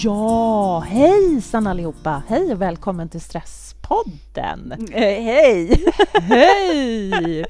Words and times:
Ja, 0.00 0.80
hejsan 0.80 1.66
allihopa! 1.66 2.22
Hej 2.28 2.52
och 2.52 2.62
välkommen 2.62 3.08
till 3.08 3.20
Stresspodden! 3.20 4.72
Eh, 4.92 5.22
hej! 5.22 5.84
Hej! 6.22 7.44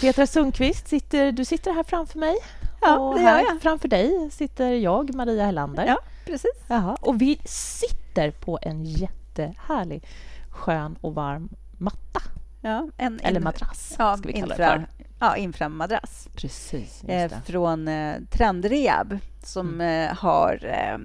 Petra 0.00 0.26
Sundqvist, 0.26 0.88
sitter, 0.88 1.32
du 1.32 1.44
sitter 1.44 1.72
här 1.72 1.82
framför 1.82 2.18
mig. 2.18 2.36
Ja, 2.80 2.98
och 2.98 3.18
gör 3.18 3.24
här 3.24 3.44
jag. 3.48 3.62
framför 3.62 3.88
dig 3.88 4.30
sitter 4.30 4.72
jag, 4.72 5.14
Maria 5.14 5.44
Hellander. 5.44 5.86
Ja, 5.86 5.98
precis. 6.26 6.54
Jaha. 6.68 6.96
Och 7.00 7.22
vi 7.22 7.40
sitter 7.44 8.30
på 8.30 8.58
en 8.62 8.84
jättehärlig, 8.84 10.06
skön 10.50 10.98
och 11.00 11.14
varm 11.14 11.48
matta. 11.78 12.22
Ja, 12.60 12.88
en 12.96 13.20
Eller 13.20 13.40
madrass, 13.40 13.94
ja, 13.98 14.16
ska 14.16 14.26
vi 14.28 14.32
kalla 14.32 14.54
infra, 14.54 14.74
det 14.78 14.86
för. 14.96 15.04
Ja, 15.20 15.36
inframadrass. 15.36 16.28
Precis, 16.36 17.04
Eh, 17.04 17.32
från 17.46 17.88
eh, 17.88 18.14
Trendrehab 18.30 19.18
som 19.42 19.80
eh, 19.80 20.14
har 20.14 20.64
eh, 20.64 20.98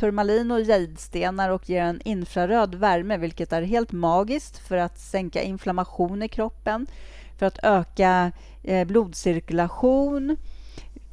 turmalin 0.00 0.50
och 0.50 0.60
jadestenar 0.60 1.50
och 1.50 1.70
ger 1.70 1.82
en 1.82 2.00
infraröd 2.04 2.74
värme 2.74 3.16
vilket 3.16 3.52
är 3.52 3.62
helt 3.62 3.92
magiskt 3.92 4.58
för 4.58 4.76
att 4.76 4.98
sänka 4.98 5.42
inflammation 5.42 6.22
i 6.22 6.28
kroppen, 6.28 6.86
för 7.38 7.46
att 7.46 7.58
öka 7.62 8.32
eh, 8.62 8.86
blodcirkulation, 8.86 10.36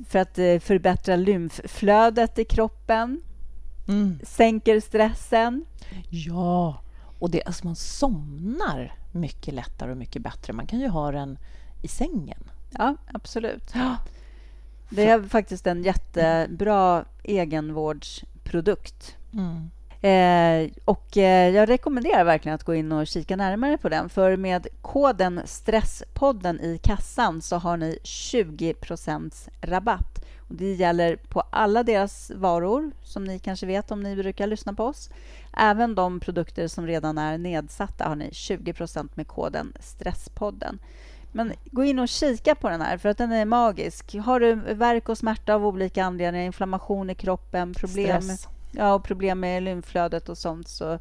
för 0.09 0.19
att 0.19 0.39
eh, 0.39 0.59
förbättra 0.59 1.15
lymfflödet 1.15 2.39
i 2.39 2.45
kroppen, 2.45 3.21
Mm. 3.89 4.19
sänker 4.23 4.79
stressen. 4.79 5.65
Ja, 6.09 6.81
och 7.19 7.29
det, 7.29 7.43
alltså 7.43 7.65
man 7.65 7.75
somnar 7.75 8.95
mycket 9.11 9.53
lättare 9.53 9.91
och 9.91 9.97
mycket 9.97 10.21
bättre. 10.21 10.53
Man 10.53 10.67
kan 10.67 10.79
ju 10.79 10.87
ha 10.87 11.11
den 11.11 11.37
i 11.81 11.87
sängen. 11.87 12.43
Ja, 12.71 12.95
absolut. 13.13 13.71
Ja. 13.73 13.95
Det 14.89 15.05
är 15.09 15.21
faktiskt 15.23 15.67
en 15.67 15.83
jättebra 15.83 17.05
egenvårdsprodukt. 18.47 19.15
Mm. 19.33 19.69
Eh, 20.01 20.71
och 20.85 21.17
eh, 21.17 21.55
jag 21.55 21.69
rekommenderar 21.69 22.23
verkligen 22.23 22.55
att 22.55 22.63
gå 22.63 22.75
in 22.75 22.91
och 22.91 23.07
kika 23.07 23.35
närmare 23.35 23.77
på 23.77 23.89
den. 23.89 24.09
För 24.09 24.37
med 24.37 24.67
koden 24.81 25.41
Stresspodden 25.45 26.61
i 26.61 26.77
kassan 26.83 27.41
så 27.41 27.57
har 27.57 27.77
ni 27.77 27.99
20 28.03 28.73
rabatt. 29.61 30.25
Och 30.49 30.55
det 30.55 30.73
gäller 30.73 31.15
på 31.15 31.43
alla 31.49 31.83
deras 31.83 32.31
varor, 32.35 32.91
som 33.03 33.23
ni 33.23 33.39
kanske 33.39 33.65
vet 33.65 33.91
om 33.91 34.03
ni 34.03 34.15
brukar 34.15 34.47
lyssna 34.47 34.73
på 34.73 34.83
oss. 34.85 35.09
Även 35.53 35.95
de 35.95 36.19
produkter 36.19 36.67
som 36.67 36.87
redan 36.87 37.17
är 37.17 37.37
nedsatta 37.37 38.07
har 38.07 38.15
ni 38.15 38.29
20% 38.29 39.09
med 39.15 39.27
koden 39.27 39.73
Stresspodden. 39.79 40.79
Men 41.31 41.53
gå 41.65 41.83
in 41.83 41.99
och 41.99 42.07
kika 42.07 42.55
på 42.55 42.69
den 42.69 42.81
här, 42.81 42.97
för 42.97 43.09
att 43.09 43.17
den 43.17 43.31
är 43.31 43.45
magisk. 43.45 44.15
Har 44.15 44.39
du 44.39 44.55
värk 44.55 45.09
och 45.09 45.17
smärta 45.17 45.53
av 45.53 45.65
olika 45.65 46.03
anledningar, 46.05 46.45
inflammation 46.45 47.09
i 47.09 47.15
kroppen, 47.15 47.73
problem 47.73 48.21
Stress. 48.21 48.47
ja, 48.71 48.93
och 48.93 49.03
problem 49.03 49.39
med 49.39 49.63
lymflödet 49.63 50.29
och 50.29 50.37
sånt 50.37 50.67
så 50.67 50.99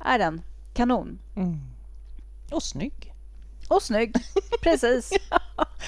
är 0.00 0.18
den 0.18 0.42
kanon. 0.74 1.18
Mm. 1.36 1.60
Och 2.50 2.62
snygg. 2.62 3.14
Och 3.68 3.82
snygg. 3.82 4.14
Precis. 4.62 5.10
Man 5.30 5.40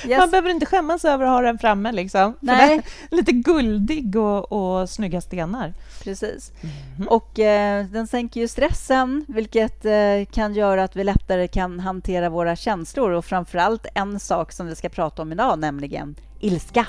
Yes. 0.07 0.31
behöver 0.31 0.51
inte 0.51 0.67
skämmas 0.67 1.05
över 1.05 1.25
att 1.25 1.31
ha 1.31 1.41
den 1.41 1.59
framme. 1.59 1.93
Liksom. 1.93 2.37
Nej. 2.41 2.81
lite 3.11 3.33
guldig 3.33 4.17
och, 4.17 4.53
och 4.53 4.91
snygga 4.91 5.21
stenar. 5.21 5.75
Precis. 6.03 6.53
Mhm. 6.61 7.09
Och 7.09 7.39
eh, 7.39 7.87
den 7.87 8.07
sänker 8.07 8.41
ju 8.41 8.49
stressen, 8.49 9.25
vilket 9.29 9.85
eh, 9.85 10.25
kan 10.33 10.55
göra 10.55 10.85
att 10.85 10.97
vi 10.97 11.05
lättare 11.05 11.49
kan 11.49 11.81
hantera 11.81 12.29
våra 12.29 12.57
känslor 12.57 13.11
och 13.11 13.25
framför 13.25 13.59
allt 13.59 13.87
en 13.95 14.21
sak 14.21 14.53
som 14.53 14.67
vi 14.67 14.75
ska 14.75 14.89
prata 14.89 15.23
om 15.23 15.33
idag, 15.33 15.59
nämligen 15.59 16.17
ilska. 16.41 16.87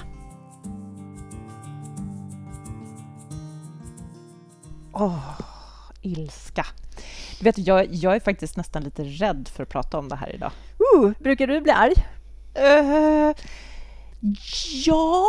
Åh, 4.94 5.40
ilska. 6.02 6.66
Du 7.40 7.44
vet, 7.44 7.58
jag, 7.58 7.94
jag 7.94 8.16
är 8.16 8.20
faktiskt 8.20 8.58
nästan 8.58 8.84
lite 8.84 9.04
rädd 9.04 9.50
för 9.56 9.64
att 9.64 9.70
prata 9.70 9.98
om 9.98 10.10
det 10.10 10.16
här 10.16 10.36
idag. 10.36 10.52
Uh, 10.96 11.12
brukar 11.20 11.48
du 11.48 11.62
bli 11.62 11.72
arg? 11.72 11.94
Eh, 12.56 13.34
ja, 14.86 15.26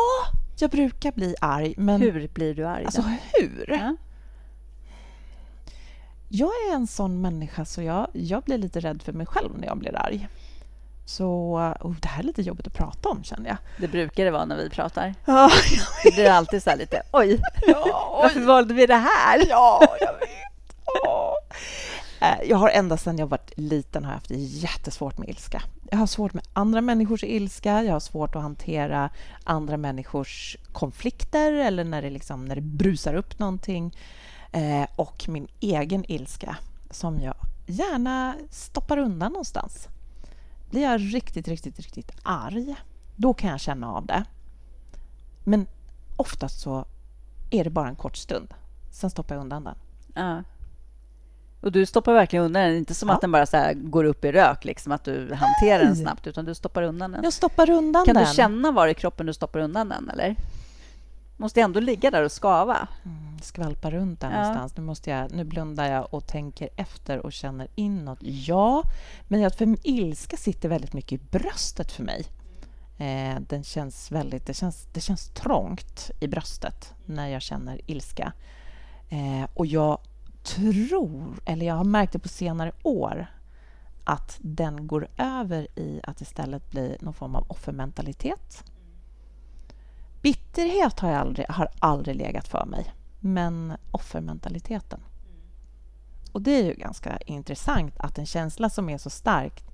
jag 0.58 0.70
brukar 0.70 1.12
bli 1.12 1.34
arg, 1.40 1.74
men... 1.76 2.00
Hur 2.00 2.28
blir 2.28 2.54
du 2.54 2.66
arg? 2.66 2.84
Alltså, 2.84 3.02
då? 3.02 3.08
hur? 3.32 3.66
Ja. 3.68 3.96
Jag 6.28 6.50
är 6.68 6.74
en 6.74 6.86
sån 6.86 7.20
människa 7.20 7.64
så 7.64 7.82
jag, 7.82 8.08
jag 8.12 8.42
blir 8.42 8.58
lite 8.58 8.80
rädd 8.80 9.02
för 9.02 9.12
mig 9.12 9.26
själv 9.26 9.58
när 9.58 9.66
jag 9.66 9.78
blir 9.78 9.96
arg. 9.96 10.28
Så 11.04 11.26
oh, 11.80 11.94
det 12.00 12.08
här 12.08 12.22
är 12.22 12.26
lite 12.26 12.42
jobbigt 12.42 12.66
att 12.66 12.74
prata 12.74 13.08
om, 13.08 13.24
känner 13.24 13.48
jag. 13.48 13.56
Det 13.78 13.88
brukar 13.88 14.24
det 14.24 14.30
vara 14.30 14.44
när 14.44 14.56
vi 14.56 14.70
pratar. 14.70 15.14
Ja, 15.24 15.50
Det 16.04 16.14
blir 16.14 16.30
alltid 16.30 16.62
så 16.62 16.70
här 16.70 16.76
lite, 16.76 17.02
oj, 17.12 17.40
ja, 17.66 18.18
varför 18.22 18.40
valde 18.40 18.74
vi 18.74 18.86
det 18.86 18.94
här? 18.96 19.46
ja 19.48 19.96
jag 20.00 20.12
vet. 20.12 20.76
Åh. 21.04 21.32
Eh, 22.20 22.48
jag 22.48 22.56
har 22.56 22.70
ända 22.70 22.96
sedan 22.96 23.18
jag 23.18 23.26
var 23.26 23.40
liten 23.56 24.04
har 24.04 24.10
jag 24.10 24.16
haft 24.16 24.30
jättesvårt 24.36 25.18
med 25.18 25.28
ilska. 25.28 25.62
Jag 25.90 25.98
har 25.98 26.06
svårt 26.06 26.34
med 26.34 26.44
andra 26.52 26.80
människors 26.80 27.24
ilska, 27.24 27.82
jag 27.82 27.92
har 27.92 28.00
svårt 28.00 28.36
att 28.36 28.42
hantera 28.42 29.10
andra 29.44 29.76
människors 29.76 30.56
konflikter 30.72 31.52
eller 31.52 31.84
när 31.84 32.02
det, 32.02 32.10
liksom, 32.10 32.44
när 32.44 32.54
det 32.54 32.60
brusar 32.60 33.14
upp 33.14 33.38
någonting. 33.38 33.96
Eh, 34.52 34.86
och 34.96 35.28
min 35.28 35.48
egen 35.60 36.04
ilska 36.10 36.56
som 36.90 37.20
jag 37.20 37.34
gärna 37.66 38.34
stoppar 38.50 38.98
undan 38.98 39.32
någonstans. 39.32 39.88
Blir 40.70 40.82
jag 40.82 41.14
riktigt, 41.14 41.48
riktigt, 41.48 41.80
riktigt 41.80 42.12
arg, 42.22 42.74
då 43.16 43.34
kan 43.34 43.50
jag 43.50 43.60
känna 43.60 43.92
av 43.92 44.06
det. 44.06 44.24
Men 45.44 45.66
oftast 46.16 46.60
så 46.60 46.84
är 47.50 47.64
det 47.64 47.70
bara 47.70 47.88
en 47.88 47.96
kort 47.96 48.16
stund. 48.16 48.54
Sen 48.90 49.10
stoppar 49.10 49.34
jag 49.34 49.42
undan 49.42 49.64
den. 49.64 49.76
Uh. 50.24 50.40
Och 51.66 51.72
du 51.72 51.86
stoppar 51.86 52.12
verkligen 52.14 52.44
undan 52.44 52.62
den, 52.62 52.76
inte 52.76 52.94
som 52.94 53.08
Ja. 53.08 53.14
att 53.14 53.20
den 53.20 53.32
bara 53.32 53.46
så 53.46 53.72
går 53.74 54.04
upp 54.04 54.24
i 54.24 54.32
rök, 54.32 54.64
liksom 54.64 54.92
att 54.92 55.04
du 55.04 55.34
hanterar 55.34 55.78
den 55.78 55.92
Nej. 55.92 56.02
snabbt, 56.02 56.26
utan 56.26 56.44
du 56.44 56.54
stoppar 56.54 56.82
undan 56.82 57.12
den. 57.12 57.24
Jag 57.24 57.32
stoppar 57.32 57.70
undan 57.70 58.04
Kan 58.04 58.14
den. 58.14 58.24
du 58.24 58.34
känna 58.34 58.70
var 58.70 58.88
i 58.88 58.94
kroppen 58.94 59.26
du 59.26 59.34
stoppar 59.34 59.60
undan 59.60 59.88
den, 59.88 60.10
eller? 60.10 60.36
Måste 61.36 61.60
ändå 61.60 61.80
ligga 61.80 62.10
där 62.10 62.22
och 62.22 62.32
skava. 62.32 62.88
Mm, 63.04 63.38
skvalpar 63.42 63.90
runt 63.90 64.20
där 64.20 64.30
Ja. 64.30 64.36
någonstans. 64.40 64.76
Nu, 64.76 64.82
måste 64.82 65.10
jag, 65.10 65.32
nu 65.32 65.44
blundar 65.44 65.90
jag 65.90 66.14
och 66.14 66.26
tänker 66.26 66.68
efter 66.76 67.18
och 67.18 67.32
känner 67.32 67.68
inåt. 67.74 68.18
Ja, 68.22 68.82
men 69.28 69.40
jag, 69.40 69.54
för 69.54 69.76
ilska 69.82 70.36
sitter 70.36 70.68
väldigt 70.68 70.92
mycket 70.92 71.12
i 71.20 71.24
bröstet 71.30 71.92
för 71.92 72.02
mig. 72.02 72.26
Eh, 72.98 73.40
den 73.40 73.64
känns 73.64 74.10
väldigt, 74.12 74.46
det, 74.46 74.54
känns, 74.54 74.86
det 74.92 75.00
känns 75.00 75.28
trångt 75.28 76.10
i 76.20 76.26
bröstet 76.28 76.94
när 77.06 77.28
jag 77.28 77.42
känner 77.42 77.80
ilska. 77.86 78.32
Eh, 79.08 79.48
och 79.54 79.66
jag 79.66 79.98
tror, 80.46 81.40
eller 81.44 81.66
jag 81.66 81.74
har 81.74 81.84
märkt 81.84 82.12
det 82.12 82.18
på 82.18 82.28
senare 82.28 82.72
år 82.82 83.26
att 84.04 84.38
den 84.40 84.86
går 84.86 85.08
över 85.16 85.78
i 85.78 86.00
att 86.02 86.20
istället 86.20 86.70
bli 86.70 86.96
någon 87.00 87.14
form 87.14 87.34
av 87.34 87.46
offermentalitet. 87.48 88.64
Bitterhet 90.22 91.00
har, 91.00 91.10
jag 91.10 91.20
aldrig, 91.20 91.46
har 91.48 91.68
aldrig 91.78 92.16
legat 92.16 92.48
för 92.48 92.64
mig, 92.66 92.94
men 93.20 93.72
offermentaliteten. 93.90 95.00
Och 96.32 96.42
det 96.42 96.50
är 96.50 96.64
ju 96.64 96.74
ganska 96.74 97.16
intressant 97.16 97.94
att 97.98 98.18
en 98.18 98.26
känsla 98.26 98.70
som 98.70 98.88
är 98.88 98.98
så 98.98 99.10
stark 99.10 99.65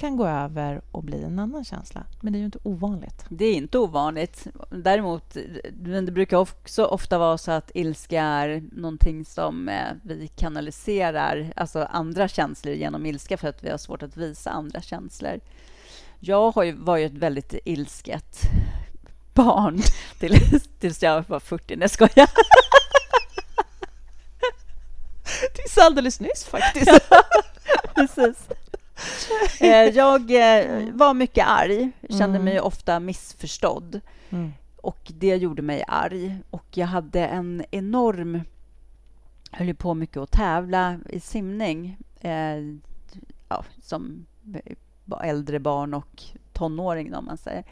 kan 0.00 0.16
gå 0.16 0.26
över 0.26 0.80
och 0.90 1.04
bli 1.04 1.22
en 1.22 1.38
annan 1.38 1.64
känsla. 1.64 2.04
Men 2.20 2.32
det 2.32 2.36
är 2.36 2.40
ju 2.40 2.44
inte 2.44 2.58
ovanligt. 2.62 3.24
Det 3.28 3.44
är 3.44 3.54
inte 3.54 3.78
ovanligt. 3.78 4.46
Däremot, 4.70 5.36
men 5.72 6.06
det 6.06 6.12
brukar 6.12 6.36
också 6.36 6.84
ofta 6.84 7.18
vara 7.18 7.38
så 7.38 7.50
att 7.50 7.70
ilska 7.74 8.22
är 8.22 8.62
någonting 8.72 9.24
som 9.24 9.68
eh, 9.68 9.92
vi 10.02 10.28
kanaliserar, 10.28 11.52
alltså 11.56 11.82
andra 11.82 12.28
känslor 12.28 12.74
genom 12.74 13.06
ilska 13.06 13.36
för 13.36 13.48
att 13.48 13.64
vi 13.64 13.70
har 13.70 13.78
svårt 13.78 14.02
att 14.02 14.16
visa 14.16 14.50
andra 14.50 14.80
känslor. 14.80 15.40
Jag 16.20 16.50
har 16.50 16.62
ju, 16.62 16.72
var 16.72 16.96
ju 16.96 17.06
ett 17.06 17.12
väldigt 17.12 17.54
ilsket 17.64 18.40
barn 19.34 19.82
till, 20.18 20.60
tills 20.78 21.02
jag 21.02 21.24
var 21.28 21.40
40. 21.40 21.76
Nej, 21.76 21.88
jag 22.14 22.28
Tills 25.54 25.78
alldeles 25.80 26.20
nyss 26.20 26.44
faktiskt. 26.44 27.10
Precis. 27.94 28.48
Eh, 29.60 29.68
Jag 29.88 30.20
eh, 30.30 30.84
var 30.94 31.14
mycket 31.14 31.46
arg, 31.48 31.90
kände 32.08 32.24
Mm. 32.38 32.44
mig 32.44 32.60
ofta 32.60 33.00
missförstådd. 33.00 34.00
Mm. 34.30 34.52
Och 34.76 35.12
det 35.18 35.36
gjorde 35.36 35.62
mig 35.62 35.84
arg. 35.88 36.36
Och 36.50 36.64
jag 36.70 36.86
hade 36.86 37.26
en 37.26 37.64
enorm... 37.70 38.40
Jag 39.50 39.58
höll 39.58 39.74
på 39.74 39.94
mycket 39.94 40.16
att 40.16 40.30
tävla 40.30 40.98
i 41.08 41.20
simning. 41.20 41.96
Eh, 42.20 42.56
ja, 43.48 43.64
som 43.82 44.26
äldre 45.22 45.58
barn 45.58 45.94
och 45.94 46.22
tonåring, 46.52 47.14
om 47.14 47.24
man 47.24 47.36
säger. 47.38 47.64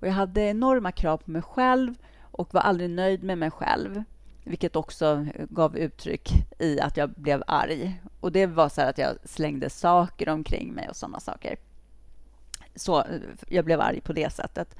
Och 0.00 0.06
jag 0.06 0.12
hade 0.12 0.40
enorma 0.40 0.92
krav 0.92 1.16
på 1.16 1.30
mig 1.30 1.42
själv 1.42 1.94
och 2.20 2.54
var 2.54 2.60
aldrig 2.60 2.90
nöjd 2.90 3.22
med 3.22 3.38
mig 3.38 3.50
själv. 3.50 4.02
Vilket 4.48 4.76
också 4.76 5.26
gav 5.50 5.76
uttryck 5.76 6.30
i 6.58 6.80
att 6.80 6.96
jag 6.96 7.10
blev 7.10 7.42
arg. 7.46 8.00
Och 8.20 8.32
det 8.32 8.46
var 8.46 8.68
så 8.68 8.80
här 8.80 8.90
att 8.90 8.98
jag 8.98 9.16
slängde 9.24 9.70
saker 9.70 10.28
omkring 10.28 10.72
mig 10.72 10.88
och 10.88 10.96
sådana 10.96 11.20
saker. 11.20 11.56
Så 12.74 13.04
jag 13.48 13.64
blev 13.64 13.80
arg 13.80 14.00
på 14.00 14.12
det 14.12 14.32
sättet. 14.32 14.76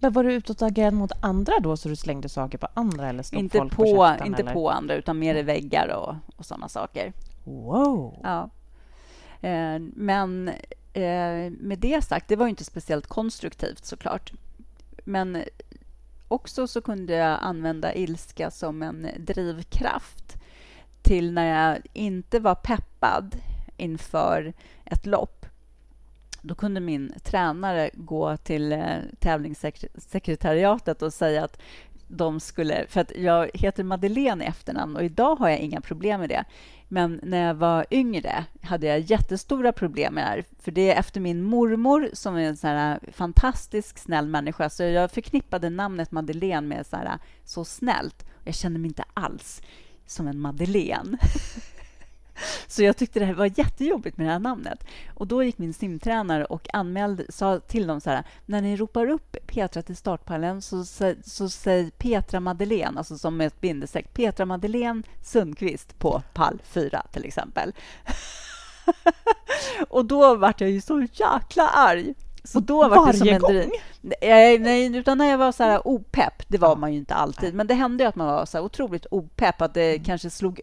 Men 0.00 0.12
var 0.12 0.24
du 0.24 0.32
utåtagerande 0.32 0.98
mot 0.98 1.12
andra 1.20 1.52
då, 1.60 1.76
så 1.76 1.88
du 1.88 1.96
slängde 1.96 2.28
saker 2.28 2.58
på 2.58 2.68
andra? 2.74 3.08
Eller 3.08 3.22
slog 3.22 3.42
inte 3.42 3.58
folk 3.58 3.72
på, 3.72 3.82
på, 3.82 4.06
käften, 4.08 4.26
inte 4.26 4.42
eller? 4.42 4.52
på 4.52 4.70
andra, 4.70 4.94
utan 4.94 5.18
mer 5.18 5.34
i 5.34 5.42
väggar 5.42 5.88
och, 5.88 6.14
och 6.36 6.46
sådana 6.46 6.68
saker. 6.68 7.12
Wow! 7.44 8.20
Ja. 8.22 8.50
Eh, 9.48 9.78
men 9.94 10.48
eh, 10.92 11.50
med 11.50 11.78
det 11.78 12.04
sagt, 12.04 12.28
det 12.28 12.36
var 12.36 12.46
ju 12.46 12.50
inte 12.50 12.64
speciellt 12.64 13.06
konstruktivt 13.06 13.84
såklart. 13.84 14.32
Men 15.04 15.44
också 16.32 16.66
så 16.66 16.80
kunde 16.80 17.12
jag 17.12 17.38
använda 17.42 17.94
ilska 17.94 18.50
som 18.50 18.82
en 18.82 19.08
drivkraft 19.18 20.36
till 21.02 21.32
när 21.32 21.70
jag 21.70 21.78
inte 21.92 22.38
var 22.38 22.54
peppad 22.54 23.36
inför 23.76 24.52
ett 24.84 25.06
lopp. 25.06 25.46
Då 26.42 26.54
kunde 26.54 26.80
min 26.80 27.14
tränare 27.24 27.90
gå 27.92 28.36
till 28.36 28.72
eh, 28.72 28.96
tävlingssekretariatet 29.18 31.02
och 31.02 31.12
säga 31.12 31.44
att 31.44 31.60
de 32.12 32.40
skulle... 32.40 32.86
För 32.88 33.00
att 33.00 33.12
jag 33.16 33.50
heter 33.54 33.84
Madeleine 33.84 34.44
i 34.44 34.46
efternamn 34.46 34.96
och 34.96 35.04
idag 35.04 35.36
har 35.36 35.48
jag 35.48 35.58
inga 35.58 35.80
problem 35.80 36.20
med 36.20 36.28
det. 36.28 36.44
Men 36.88 37.20
när 37.22 37.46
jag 37.46 37.54
var 37.54 37.86
yngre 37.90 38.44
hade 38.62 38.86
jag 38.86 39.00
jättestora 39.00 39.72
problem 39.72 40.14
med 40.14 40.24
det 40.24 40.28
här. 40.28 40.44
För 40.58 40.72
det 40.72 40.92
är 40.92 40.98
efter 40.98 41.20
min 41.20 41.42
mormor, 41.42 42.10
som 42.12 42.36
är 42.36 42.40
en 42.40 42.56
sån 42.56 42.70
här 42.70 43.00
fantastisk 43.12 43.98
snäll 43.98 44.28
människa. 44.28 44.70
Så 44.70 44.82
jag 44.82 45.10
förknippade 45.10 45.70
namnet 45.70 46.10
Madeleine 46.10 46.66
med 46.66 46.86
så, 46.86 46.96
här, 46.96 47.18
så 47.44 47.64
snällt. 47.64 48.26
Jag 48.44 48.54
kände 48.54 48.78
mig 48.78 48.88
inte 48.88 49.04
alls 49.14 49.62
som 50.06 50.28
en 50.28 50.38
Madeleine. 50.38 51.18
Så 52.66 52.82
jag 52.82 52.96
tyckte 52.96 53.18
det 53.18 53.26
här 53.26 53.34
var 53.34 53.58
jättejobbigt 53.58 54.16
med 54.16 54.26
det 54.26 54.32
här 54.32 54.38
namnet. 54.38 54.84
Och 55.14 55.26
Då 55.26 55.42
gick 55.42 55.58
min 55.58 55.74
simtränare 55.74 56.44
och 56.44 56.68
anmälde, 56.72 57.24
sa 57.28 57.60
till 57.60 57.86
dem 57.86 58.00
så 58.00 58.10
här, 58.10 58.24
när 58.46 58.62
ni 58.62 58.76
ropar 58.76 59.06
upp 59.06 59.36
Petra 59.46 59.82
till 59.82 59.96
startpallen 59.96 60.62
så, 60.62 60.84
så, 60.84 61.14
så 61.24 61.48
säg 61.48 61.90
Petra 61.90 62.40
Madeleine, 62.40 62.98
alltså 62.98 63.18
som 63.18 63.40
ett 63.40 63.60
bindestreck, 63.60 64.14
Petra 64.14 64.46
Madeleine 64.46 65.02
Sundqvist 65.22 65.98
på 65.98 66.22
pall 66.32 66.62
4 66.64 67.02
till 67.12 67.24
exempel. 67.24 67.72
och 69.88 70.04
då 70.04 70.34
vart 70.34 70.60
jag 70.60 70.70
ju 70.70 70.80
så 70.80 71.00
jäkla 71.12 71.68
arg. 71.68 72.14
Så 72.44 72.60
då 72.60 72.88
var 72.88 73.06
det 73.06 73.18
som 73.18 73.26
Varje 73.26 73.34
en 73.34 73.40
gång? 73.40 73.70
Nej, 74.00 74.58
nej, 74.58 74.96
utan 74.96 75.18
när 75.18 75.30
jag 75.30 75.38
var 75.38 75.52
så 75.52 75.62
här 75.62 75.88
opepp, 75.88 76.42
det 76.48 76.58
var 76.58 76.76
man 76.76 76.92
ju 76.92 76.98
inte 76.98 77.14
alltid, 77.14 77.54
men 77.54 77.66
det 77.66 77.74
hände 77.74 78.04
ju 78.04 78.08
att 78.08 78.16
man 78.16 78.26
var 78.26 78.46
så 78.46 78.58
här 78.58 78.64
otroligt 78.64 79.06
opepp, 79.10 79.62
att 79.62 79.74
det 79.74 79.98
kanske 79.98 80.30
slog 80.30 80.60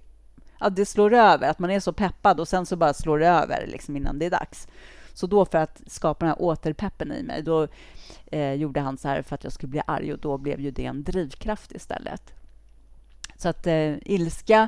att 0.60 0.76
det 0.76 0.86
slår 0.86 1.14
över, 1.14 1.50
att 1.50 1.60
man 1.60 1.72
är 1.72 1.80
så 1.80 1.94
peppad 1.94 2.40
och 2.40 2.48
sen 2.48 2.66
så 2.66 2.76
bara 2.76 2.94
slår 2.94 3.20
det 3.20 3.28
över 3.28 3.68
liksom 3.68 3.96
innan 3.98 4.20
det 4.20 4.26
är 4.26 4.30
dags. 4.30 4.68
Så 5.14 5.28
då 5.28 5.46
för 5.46 5.58
att 5.58 5.82
skapa 5.88 6.26
den 6.26 6.30
här 6.30 6.42
återpeppen 6.42 7.12
i 7.12 7.24
mig, 7.24 7.44
då 7.44 7.68
eh, 8.32 8.54
gjorde 8.54 8.80
han 8.80 8.98
så 8.98 9.08
här 9.08 9.22
för 9.22 9.36
att 9.36 9.44
jag 9.44 9.54
skulle 9.54 9.70
bli 9.70 9.82
arg 9.88 10.14
och 10.14 10.20
då 10.20 10.38
blev 10.38 10.60
ju 10.60 10.72
det 10.72 10.86
en 10.86 11.04
drivkraft 11.04 11.72
istället. 11.72 12.34
Så 13.38 13.50
att 13.50 13.68
eh, 13.68 13.94
ilska 14.06 14.68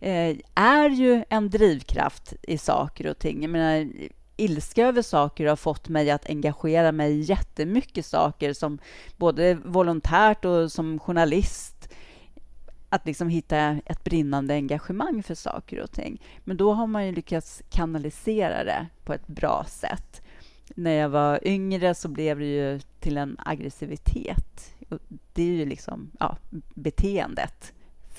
eh, 0.00 0.36
är 0.54 0.88
ju 0.90 1.24
en 1.28 1.50
drivkraft 1.50 2.34
i 2.42 2.58
saker 2.58 3.06
och 3.06 3.18
ting. 3.18 3.42
Jag 3.42 3.50
menar, 3.50 3.92
ilska 4.36 4.86
över 4.86 5.02
saker 5.02 5.46
har 5.46 5.56
fått 5.56 5.88
mig 5.88 6.10
att 6.10 6.30
engagera 6.30 6.92
mig 6.92 7.12
i 7.12 7.20
jättemycket 7.20 8.06
saker 8.06 8.52
som 8.52 8.78
både 9.16 9.54
volontärt 9.54 10.44
och 10.44 10.72
som 10.72 10.98
journalist 10.98 11.81
att 12.92 13.06
liksom 13.06 13.28
hitta 13.28 13.80
ett 13.86 14.04
brinnande 14.04 14.54
engagemang 14.54 15.22
för 15.22 15.34
saker 15.34 15.80
och 15.80 15.92
ting. 15.92 16.22
Men 16.44 16.56
då 16.56 16.72
har 16.72 16.86
man 16.86 17.06
ju 17.06 17.12
lyckats 17.12 17.62
kanalisera 17.70 18.64
det 18.64 18.86
på 19.04 19.12
ett 19.12 19.26
bra 19.26 19.64
sätt. 19.68 20.22
När 20.74 20.90
jag 20.90 21.08
var 21.08 21.48
yngre 21.48 21.94
så 21.94 22.08
blev 22.08 22.38
det 22.38 22.44
ju 22.46 22.80
till 23.00 23.16
en 23.16 23.36
aggressivitet. 23.38 24.74
Och 24.88 24.98
det 25.32 25.42
är 25.42 25.46
ju 25.46 25.64
liksom 25.64 26.10
ja, 26.20 26.36
beteendet 26.74 27.72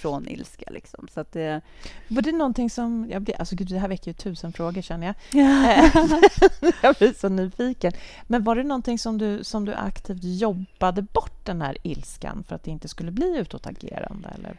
från 0.03 0.27
ilska. 0.27 0.65
Liksom. 0.71 1.07
Så 1.13 1.19
att 1.19 1.31
det... 1.31 1.61
Var 2.07 2.21
det 2.21 2.31
någonting 2.31 2.69
som... 2.69 3.07
Jag 3.11 3.21
blir, 3.21 3.35
alltså, 3.39 3.55
gud, 3.55 3.67
det 3.67 3.79
här 3.79 3.87
väcker 3.87 4.11
ju 4.11 4.13
tusen 4.13 4.53
frågor, 4.53 4.81
känner 4.81 5.07
jag. 5.07 5.15
jag 6.83 6.95
blir 6.95 7.13
så 7.19 7.29
nyfiken. 7.29 7.91
Men 8.27 8.43
var 8.43 8.55
det 8.55 8.63
någonting 8.63 8.99
som 8.99 9.17
du, 9.17 9.43
som 9.43 9.65
du 9.65 9.73
aktivt 9.73 10.23
jobbade 10.23 11.01
bort, 11.01 11.45
den 11.45 11.61
här 11.61 11.77
ilskan, 11.83 12.43
för 12.47 12.55
att 12.55 12.63
det 12.63 12.71
inte 12.71 12.87
skulle 12.87 13.11
bli 13.11 13.37
utåtagerande? 13.37 14.29
Eller? 14.37 14.57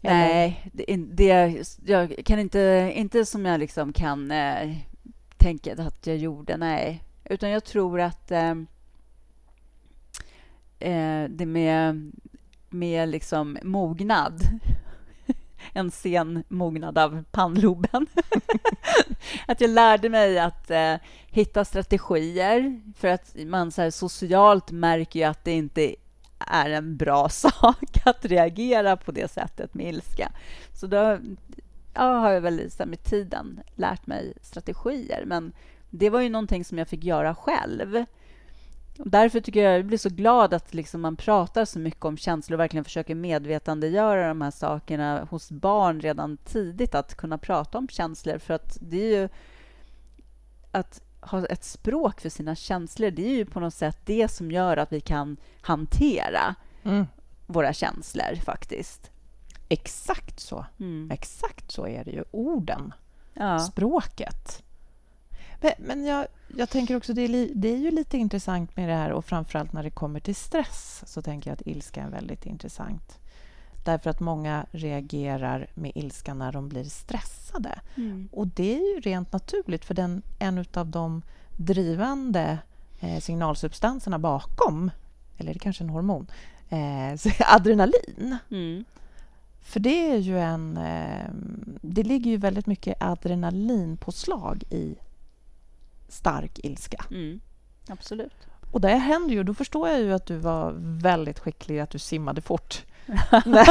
Nej, 0.00 0.70
det, 0.72 0.96
det, 0.96 1.64
jag 1.84 2.14
kan 2.24 2.38
inte, 2.38 2.92
inte 2.94 3.24
som 3.24 3.46
jag 3.46 3.60
liksom 3.60 3.92
kan 3.92 4.30
eh, 4.30 4.76
tänka 5.36 5.72
att 5.72 6.06
jag 6.06 6.16
gjorde, 6.16 6.56
nej. 6.56 7.02
Utan 7.24 7.50
jag 7.50 7.64
tror 7.64 8.00
att 8.00 8.30
eh, 8.30 8.54
eh, 10.78 11.24
det 11.28 11.46
med, 11.46 12.12
med 12.70 13.08
liksom 13.08 13.58
mognad 13.62 14.40
en 15.72 15.90
sen 15.90 16.44
mognad 16.48 16.98
av 16.98 17.24
pannloben. 17.30 18.06
att 19.46 19.60
jag 19.60 19.70
lärde 19.70 20.08
mig 20.08 20.38
att 20.38 20.70
eh, 20.70 20.94
hitta 21.26 21.64
strategier 21.64 22.80
för 22.96 23.08
att 23.08 23.36
man 23.46 23.72
så 23.72 23.82
här, 23.82 23.90
socialt 23.90 24.70
märker 24.70 25.20
ju 25.20 25.26
att 25.26 25.44
det 25.44 25.52
inte 25.52 25.94
är 26.38 26.70
en 26.70 26.96
bra 26.96 27.28
sak 27.30 28.00
att 28.04 28.24
reagera 28.24 28.96
på 28.96 29.12
det 29.12 29.30
sättet 29.30 29.74
med 29.74 29.86
ilska. 29.86 30.32
Så 30.72 30.86
då 30.86 31.18
ja, 31.94 32.02
har 32.02 32.30
jag 32.30 32.40
väl 32.40 32.70
så 32.70 32.78
här, 32.78 32.86
med 32.86 33.02
tiden 33.02 33.60
lärt 33.74 34.06
mig 34.06 34.32
strategier. 34.42 35.24
Men 35.26 35.52
det 35.90 36.10
var 36.10 36.20
ju 36.20 36.28
någonting 36.28 36.64
som 36.64 36.78
jag 36.78 36.88
fick 36.88 37.04
göra 37.04 37.34
själv. 37.34 38.04
Och 38.98 39.10
därför 39.10 39.40
tycker 39.40 39.62
jag 39.62 39.78
jag 39.78 39.86
blir 39.86 39.98
så 39.98 40.08
glad 40.08 40.54
att 40.54 40.74
liksom 40.74 41.00
man 41.00 41.16
pratar 41.16 41.64
så 41.64 41.78
mycket 41.78 42.04
om 42.04 42.16
känslor 42.16 42.56
och 42.56 42.60
verkligen 42.60 42.84
försöker 42.84 43.14
medvetandegöra 43.14 44.28
de 44.28 44.40
här 44.40 44.50
sakerna 44.50 45.26
hos 45.30 45.50
barn 45.50 46.00
redan 46.00 46.36
tidigt. 46.36 46.94
Att 46.94 47.14
kunna 47.14 47.38
prata 47.38 47.78
om 47.78 47.88
känslor. 47.88 48.38
För 48.38 48.54
att 48.54 48.78
det 48.80 48.96
är 48.96 49.20
ju... 49.20 49.28
Att 50.72 51.02
ha 51.20 51.46
ett 51.46 51.64
språk 51.64 52.20
för 52.20 52.28
sina 52.28 52.54
känslor, 52.54 53.10
det 53.10 53.26
är 53.26 53.34
ju 53.34 53.44
på 53.44 53.60
något 53.60 53.74
sätt 53.74 53.98
det 54.04 54.28
som 54.28 54.50
gör 54.50 54.76
att 54.76 54.92
vi 54.92 55.00
kan 55.00 55.36
hantera 55.60 56.54
mm. 56.84 57.06
våra 57.46 57.72
känslor 57.72 58.34
faktiskt. 58.44 59.10
Exakt 59.68 60.40
så. 60.40 60.66
Mm. 60.80 61.10
Exakt 61.10 61.70
så 61.70 61.86
är 61.86 62.04
det 62.04 62.10
ju. 62.10 62.24
Orden, 62.30 62.94
Ja. 63.34 63.58
språket. 63.58 64.62
Men, 65.60 65.72
men 65.78 66.04
jag, 66.04 66.26
jag 66.56 66.70
tänker 66.70 66.96
också, 66.96 67.12
det 67.12 67.22
är, 67.22 67.28
li, 67.28 67.52
det 67.54 67.68
är 67.68 67.76
ju 67.76 67.90
lite 67.90 68.18
intressant 68.18 68.76
med 68.76 68.88
det 68.88 68.94
här 68.94 69.12
och 69.12 69.24
framförallt 69.24 69.72
när 69.72 69.82
det 69.82 69.90
kommer 69.90 70.20
till 70.20 70.34
stress 70.34 71.02
så 71.06 71.22
tänker 71.22 71.50
jag 71.50 71.54
att 71.54 71.66
ilska 71.66 72.02
är 72.02 72.10
väldigt 72.10 72.46
intressant. 72.46 73.18
Därför 73.84 74.10
att 74.10 74.20
många 74.20 74.66
reagerar 74.70 75.66
med 75.74 75.92
ilska 75.94 76.34
när 76.34 76.52
de 76.52 76.68
blir 76.68 76.84
stressade. 76.84 77.80
Mm. 77.94 78.28
Och 78.32 78.46
det 78.46 78.74
är 78.74 78.94
ju 78.94 79.00
rent 79.00 79.32
naturligt 79.32 79.84
för 79.84 79.94
den, 79.94 80.22
en 80.38 80.64
av 80.74 80.86
de 80.86 81.22
drivande 81.56 82.58
eh, 83.00 83.20
signalsubstanserna 83.20 84.18
bakom, 84.18 84.90
eller 85.36 85.52
det 85.52 85.56
är 85.56 85.60
kanske 85.60 85.84
en 85.84 85.90
hormon, 85.90 86.26
eh, 86.68 87.18
adrenalin. 87.54 88.36
Mm. 88.50 88.84
För 89.60 89.80
det 89.80 90.10
är 90.10 90.16
ju 90.16 90.38
en... 90.38 90.76
Eh, 90.76 91.30
det 91.82 92.02
ligger 92.02 92.30
ju 92.30 92.36
väldigt 92.36 92.66
mycket 92.66 93.02
adrenalinpåslag 93.02 94.64
i 94.70 94.96
stark 96.08 96.58
ilska. 96.58 97.04
Mm. 97.10 97.40
Absolut. 97.88 98.46
Och 98.70 98.80
det 98.80 98.88
händer 98.88 99.34
ju, 99.34 99.42
då 99.42 99.54
förstår 99.54 99.88
jag 99.88 100.00
ju 100.00 100.12
att 100.12 100.26
du 100.26 100.36
var 100.36 100.74
väldigt 100.78 101.38
skicklig, 101.38 101.78
att 101.78 101.90
du 101.90 101.98
simmade 101.98 102.40
fort. 102.40 102.84
när, 103.46 103.68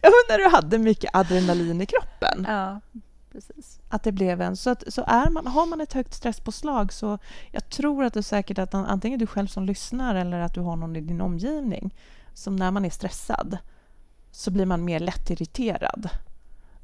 ja, 0.00 0.10
men 0.10 0.22
när 0.28 0.38
du 0.38 0.48
hade 0.48 0.78
mycket 0.78 1.14
adrenalin 1.14 1.80
i 1.80 1.86
kroppen. 1.86 2.46
Ja, 2.48 2.80
precis. 3.32 3.80
Att 3.88 4.02
det 4.02 4.12
blev 4.12 4.40
en... 4.40 4.56
Så, 4.56 4.70
att, 4.70 4.92
så 4.94 5.04
är 5.06 5.30
man, 5.30 5.46
har 5.46 5.66
man 5.66 5.80
ett 5.80 5.92
högt 5.92 6.14
stresspåslag 6.14 6.92
så 6.92 7.18
jag 7.50 7.68
tror 7.68 8.04
att 8.04 8.14
det 8.14 8.20
är 8.20 8.22
säkert 8.22 8.58
att 8.58 8.74
antingen 8.74 9.18
du 9.18 9.26
själv 9.26 9.46
som 9.46 9.66
lyssnar 9.66 10.14
eller 10.14 10.40
att 10.40 10.54
du 10.54 10.60
har 10.60 10.76
någon 10.76 10.96
i 10.96 11.00
din 11.00 11.20
omgivning 11.20 11.94
som 12.34 12.56
när 12.56 12.70
man 12.70 12.84
är 12.84 12.90
stressad 12.90 13.58
så 14.30 14.50
blir 14.50 14.66
man 14.66 14.84
mer 14.84 15.00
lättirriterad. 15.00 16.08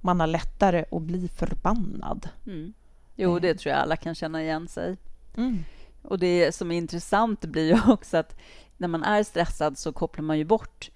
Man 0.00 0.20
har 0.20 0.26
lättare 0.26 0.84
att 0.92 1.02
bli 1.02 1.28
förbannad. 1.28 2.28
Mm. 2.46 2.72
Jo, 3.20 3.38
det 3.38 3.54
tror 3.54 3.72
jag 3.74 3.82
alla 3.82 3.96
kan 3.96 4.14
känna 4.14 4.42
igen 4.42 4.68
sig. 4.68 4.96
Mm. 5.36 5.64
Och 6.02 6.18
det 6.18 6.54
som 6.54 6.70
är 6.70 6.76
intressant 6.78 7.40
blir 7.44 7.66
ju 7.74 7.80
också 7.92 8.16
att 8.16 8.36
när 8.76 8.88
man 8.88 9.02
är 9.04 9.22
stressad 9.22 9.78
så 9.78 9.92
kopplar 9.92 10.22
man 10.24 10.38
ju 10.38 10.44
bort 10.44 10.90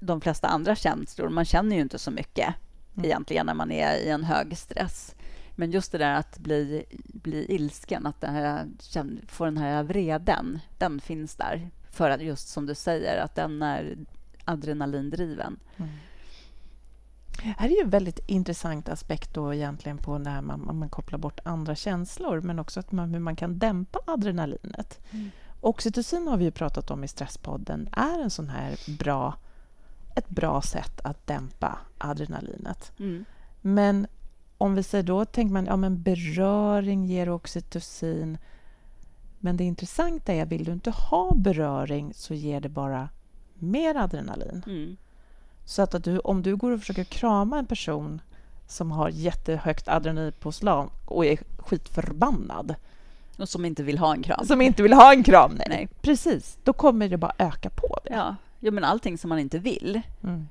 de 0.00 0.20
flesta 0.20 0.48
andra 0.48 0.74
känslor. 0.76 1.28
Man 1.28 1.44
känner 1.44 1.76
ju 1.76 1.82
inte 1.82 1.98
så 1.98 2.10
mycket 2.10 2.54
Mm. 2.96 3.04
egentligen 3.04 3.46
när 3.46 3.54
man 3.54 3.70
är 3.72 3.96
i 3.96 4.08
en 4.08 4.24
hög 4.24 4.56
stress. 4.58 5.14
Men 5.56 5.70
just 5.70 5.92
det 5.92 5.98
där 5.98 6.14
att 6.14 6.38
bli, 6.38 6.84
bli 7.04 7.46
ilsken, 7.54 8.06
att 8.06 8.20
den 8.20 8.34
här, 8.34 8.66
känn- 8.80 9.20
få 9.28 9.44
den 9.44 9.56
här 9.58 9.82
vreden, 9.82 10.60
den 10.78 11.00
finns 11.00 11.34
där. 11.36 11.70
För 11.90 12.10
att 12.10 12.22
just 12.22 12.48
som 12.48 12.66
du 12.66 12.74
säger, 12.74 13.16
att 13.22 13.34
den 13.34 13.62
är 13.62 13.96
adrenalindriven. 14.44 15.58
Här 17.38 17.68
är 17.68 17.72
ju 17.72 17.80
en 17.82 17.90
väldigt 17.90 18.20
intressant 18.26 18.88
aspekt 18.88 19.34
då 19.34 19.54
egentligen 19.54 19.98
på 19.98 20.18
när 20.18 20.40
man, 20.40 20.78
man 20.78 20.88
kopplar 20.88 21.18
bort 21.18 21.40
andra 21.44 21.74
känslor 21.74 22.40
men 22.40 22.58
också 22.58 22.80
att 22.80 22.92
man, 22.92 23.14
hur 23.14 23.20
man 23.20 23.36
kan 23.36 23.58
dämpa 23.58 23.98
adrenalinet. 24.06 25.00
Mm. 25.10 25.30
Oxytocin 25.60 26.26
har 26.26 26.36
vi 26.36 26.44
ju 26.44 26.50
pratat 26.50 26.90
om 26.90 27.04
i 27.04 27.08
Stresspodden 27.08 27.88
är 27.92 28.22
en 28.22 28.30
sån 28.30 28.48
här 28.48 28.98
bra, 28.98 29.34
ett 30.16 30.28
bra 30.28 30.62
sätt 30.62 31.00
att 31.04 31.26
dämpa 31.26 31.78
adrenalinet. 31.98 32.92
Mm. 32.98 33.24
Men 33.60 34.06
om 34.58 34.74
vi 34.74 34.82
säger 34.82 35.04
då, 35.04 35.24
tänker 35.24 35.52
man 35.52 35.66
ja 35.66 35.76
men 35.76 36.02
beröring 36.02 37.06
ger 37.06 37.28
oxytocin. 37.28 38.38
Men 39.38 39.56
det 39.56 39.64
intressanta 39.64 40.32
är, 40.32 40.46
vill 40.46 40.64
du 40.64 40.72
inte 40.72 40.90
ha 40.90 41.34
beröring 41.34 42.14
så 42.14 42.34
ger 42.34 42.60
det 42.60 42.68
bara 42.68 43.08
mer 43.54 43.94
adrenalin. 43.94 44.62
Mm. 44.66 44.96
Så 45.72 45.82
att, 45.82 45.94
att 45.94 46.04
du, 46.04 46.18
om 46.18 46.42
du 46.42 46.56
går 46.56 46.70
och 46.70 46.80
försöker 46.80 47.04
krama 47.04 47.58
en 47.58 47.66
person 47.66 48.20
som 48.66 48.90
har 48.90 49.08
jättehögt 49.08 49.88
adrenalinpåslag 49.88 50.90
och 51.06 51.26
är 51.26 51.38
skitförbannad. 51.58 52.74
Och 53.38 53.48
som 53.48 53.64
inte 53.64 53.82
vill 53.82 53.98
ha 53.98 54.14
en 54.14 54.22
kram. 54.22 54.46
Som 54.46 54.60
inte 54.60 54.82
vill 54.82 54.92
ha 54.92 55.12
en 55.12 55.24
kram. 55.24 55.52
Nej. 55.54 55.66
Nej. 55.68 55.88
Precis, 56.02 56.58
då 56.64 56.72
kommer 56.72 57.08
det 57.08 57.16
bara 57.16 57.32
öka 57.38 57.70
på 57.70 57.98
det. 58.04 58.12
Ja. 58.14 58.36
Jo, 58.60 58.72
men 58.72 58.84
allting 58.84 59.18
som 59.18 59.28
man 59.28 59.38
inte 59.38 59.58
vill, 59.58 60.00
Mm. 60.22 60.48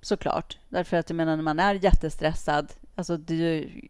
såklart. 0.00 0.58
Därför 0.68 0.96
att 0.96 1.10
jag 1.10 1.16
menar, 1.16 1.36
när 1.36 1.42
man 1.42 1.58
är 1.60 1.74
jättestressad, 1.74 2.72
alltså 2.94 3.16
det 3.16 3.34
är 3.34 3.38
ju, 3.38 3.88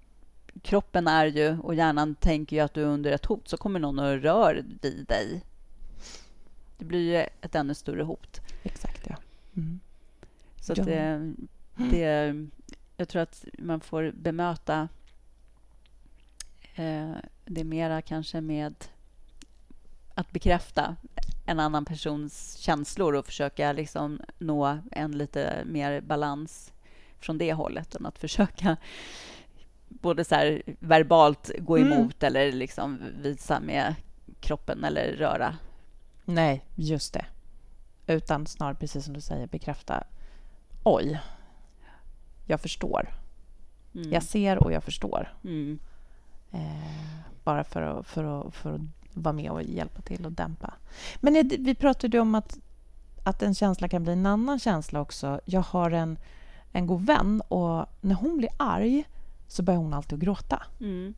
kroppen 0.62 1.06
är 1.08 1.26
ju 1.26 1.58
och 1.58 1.74
hjärnan 1.74 2.14
tänker 2.14 2.56
ju 2.56 2.62
att 2.62 2.74
du 2.74 2.82
är 2.82 2.86
under 2.86 3.12
ett 3.12 3.26
hot, 3.26 3.48
så 3.48 3.56
kommer 3.56 3.80
någon 3.80 3.98
och 3.98 4.22
rör 4.22 4.64
vid 4.82 5.04
dig. 5.08 5.42
Det 6.78 6.84
blir 6.84 7.00
ju 7.00 7.26
ett 7.40 7.54
ännu 7.54 7.74
större 7.74 8.02
hot. 8.02 8.40
Exakt, 8.62 9.06
ja. 9.08 9.16
Mm. 9.56 9.80
Så 10.68 10.74
Ja. 10.76 10.84
det, 10.84 11.32
det, 11.90 12.34
jag 12.96 13.08
tror 13.08 13.22
att 13.22 13.44
man 13.58 13.80
får 13.80 14.12
bemöta 14.14 14.88
eh, 16.74 17.10
det 17.44 17.64
mera 17.64 18.02
kanske 18.02 18.40
med 18.40 18.74
att 20.14 20.30
bekräfta 20.32 20.96
en 21.46 21.60
annan 21.60 21.84
persons 21.84 22.56
känslor 22.56 23.14
och 23.14 23.26
försöka 23.26 23.72
liksom 23.72 24.20
nå 24.38 24.78
en 24.92 25.18
lite 25.18 25.62
mer 25.66 26.00
balans 26.00 26.72
från 27.20 27.38
det 27.38 27.52
hållet 27.52 27.94
än 27.94 28.06
att 28.06 28.18
försöka 28.18 28.76
både 29.88 30.24
så 30.24 30.34
här 30.34 30.62
verbalt 30.80 31.50
gå 31.58 31.76
Mm. 31.76 31.92
emot 31.92 32.22
eller 32.22 32.52
liksom 32.52 32.98
visa 33.22 33.60
med 33.60 33.94
kroppen 34.40 34.84
eller 34.84 35.12
röra. 35.16 35.56
Nej, 36.24 36.64
just 36.74 37.12
det. 37.14 37.26
Utan 38.06 38.46
snarare, 38.46 38.74
precis 38.74 39.04
som 39.04 39.14
du 39.14 39.20
säger, 39.20 39.46
bekräfta. 39.46 40.04
Oj, 40.90 41.20
jag 42.46 42.60
förstår. 42.60 43.14
Mm. 43.94 44.12
Jag 44.12 44.22
ser 44.22 44.58
och 44.58 44.72
jag 44.72 44.84
förstår. 44.84 45.32
Mm. 45.44 45.78
Eh, 46.50 47.18
bara 47.44 47.64
för 47.64 47.82
att, 47.82 48.06
för, 48.06 48.24
att, 48.24 48.54
för 48.54 48.74
att 48.74 48.80
vara 49.12 49.32
med 49.32 49.50
och 49.50 49.62
hjälpa 49.62 50.02
till 50.02 50.26
att 50.26 50.36
dämpa. 50.36 50.74
Men 51.20 51.48
det, 51.48 51.56
vi 51.56 51.74
pratade 51.74 52.20
om 52.20 52.34
att, 52.34 52.58
att 53.24 53.42
en 53.42 53.54
känsla 53.54 53.88
kan 53.88 54.02
bli 54.02 54.12
en 54.12 54.26
annan 54.26 54.58
känsla 54.58 55.00
också. 55.00 55.40
Jag 55.44 55.60
har 55.60 55.90
en, 55.90 56.18
en 56.72 56.86
god 56.86 57.06
vän 57.06 57.42
och 57.48 57.86
när 58.00 58.14
hon 58.14 58.36
blir 58.36 58.50
arg 58.56 59.04
så 59.48 59.62
börjar 59.62 59.80
hon 59.80 59.94
alltid 59.94 60.12
att 60.12 60.24
gråta. 60.24 60.62
Mm. 60.80 61.14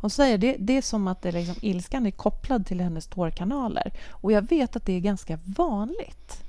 Hon 0.00 0.10
säger 0.10 0.38
det, 0.38 0.56
det 0.58 0.72
är 0.72 0.82
som 0.82 1.08
att 1.08 1.22
det 1.22 1.32
liksom, 1.32 1.54
ilskan 1.62 2.06
är 2.06 2.10
kopplad 2.10 2.66
till 2.66 2.80
hennes 2.80 3.06
tårkanaler. 3.06 3.92
Och 4.10 4.32
jag 4.32 4.48
vet 4.48 4.76
att 4.76 4.86
det 4.86 4.92
är 4.92 5.00
ganska 5.00 5.38
vanligt 5.44 6.44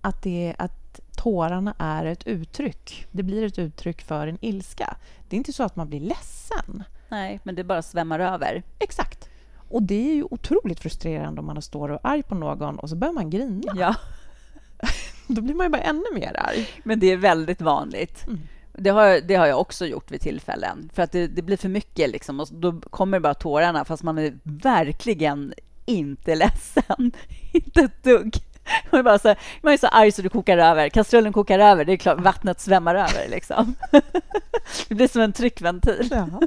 att, 0.00 0.22
det 0.22 0.46
är, 0.46 0.56
att 0.58 0.81
tårarna 1.22 1.74
är 1.78 2.04
ett 2.04 2.26
uttryck. 2.26 3.06
Det 3.10 3.22
blir 3.22 3.44
ett 3.44 3.58
uttryck 3.58 4.02
för 4.02 4.26
en 4.26 4.38
ilska. 4.40 4.96
Det 5.28 5.36
är 5.36 5.38
inte 5.38 5.52
så 5.52 5.62
att 5.62 5.76
man 5.76 5.88
blir 5.88 6.00
ledsen. 6.00 6.84
Nej, 7.08 7.40
men 7.42 7.54
det 7.54 7.64
bara 7.64 7.82
svämmar 7.82 8.20
över. 8.20 8.62
Exakt. 8.78 9.28
Och 9.68 9.82
det 9.82 10.10
är 10.10 10.14
ju 10.14 10.24
otroligt 10.30 10.80
frustrerande 10.80 11.40
om 11.40 11.46
man 11.46 11.62
står 11.62 11.88
och 11.88 11.94
är 12.04 12.10
arg 12.10 12.22
på 12.22 12.34
någon 12.34 12.78
och 12.78 12.88
så 12.88 12.96
börjar 12.96 13.12
man 13.12 13.30
grina. 13.30 13.72
Ja. 13.76 13.94
Då 15.26 15.42
blir 15.42 15.54
man 15.54 15.66
ju 15.66 15.70
bara 15.70 15.82
ännu 15.82 16.04
mer 16.14 16.40
arg. 16.40 16.68
Men 16.84 17.00
det 17.00 17.06
är 17.06 17.16
väldigt 17.16 17.60
vanligt. 17.60 18.26
Mm. 18.26 18.40
Det, 18.72 18.90
har, 18.90 19.20
det 19.20 19.34
har 19.34 19.46
jag 19.46 19.60
också 19.60 19.86
gjort 19.86 20.10
vid 20.10 20.20
tillfällen. 20.20 20.90
För 20.94 21.02
att 21.02 21.12
det, 21.12 21.26
det 21.26 21.42
blir 21.42 21.56
för 21.56 21.68
mycket 21.68 22.10
liksom, 22.10 22.40
och 22.40 22.48
då 22.50 22.80
kommer 22.80 23.20
bara 23.20 23.34
tårarna 23.34 23.84
fast 23.84 24.02
man 24.02 24.18
är 24.18 24.38
verkligen 24.42 25.54
inte 25.84 26.34
ledsen. 26.34 27.12
inte 27.52 27.80
ett 27.80 28.02
dugg. 28.02 28.51
Man 28.90 28.98
är, 28.98 29.02
bara 29.02 29.18
så, 29.18 29.34
man 29.62 29.72
är 29.72 29.76
så 29.76 29.86
arg 29.86 30.12
så 30.12 30.22
det 30.22 30.28
kokar 30.28 30.58
över. 30.58 30.88
Kastrullen 30.88 31.32
kokar 31.32 31.58
över. 31.58 31.84
Det 31.84 31.92
är 31.92 31.96
klart, 31.96 32.20
vattnet 32.20 32.60
svämmar 32.60 32.94
över. 32.94 33.28
Liksom. 33.28 33.74
det 34.88 34.94
blir 34.94 35.08
som 35.08 35.20
en 35.20 35.32
tryckventil. 35.32 36.08
Ja. 36.10 36.40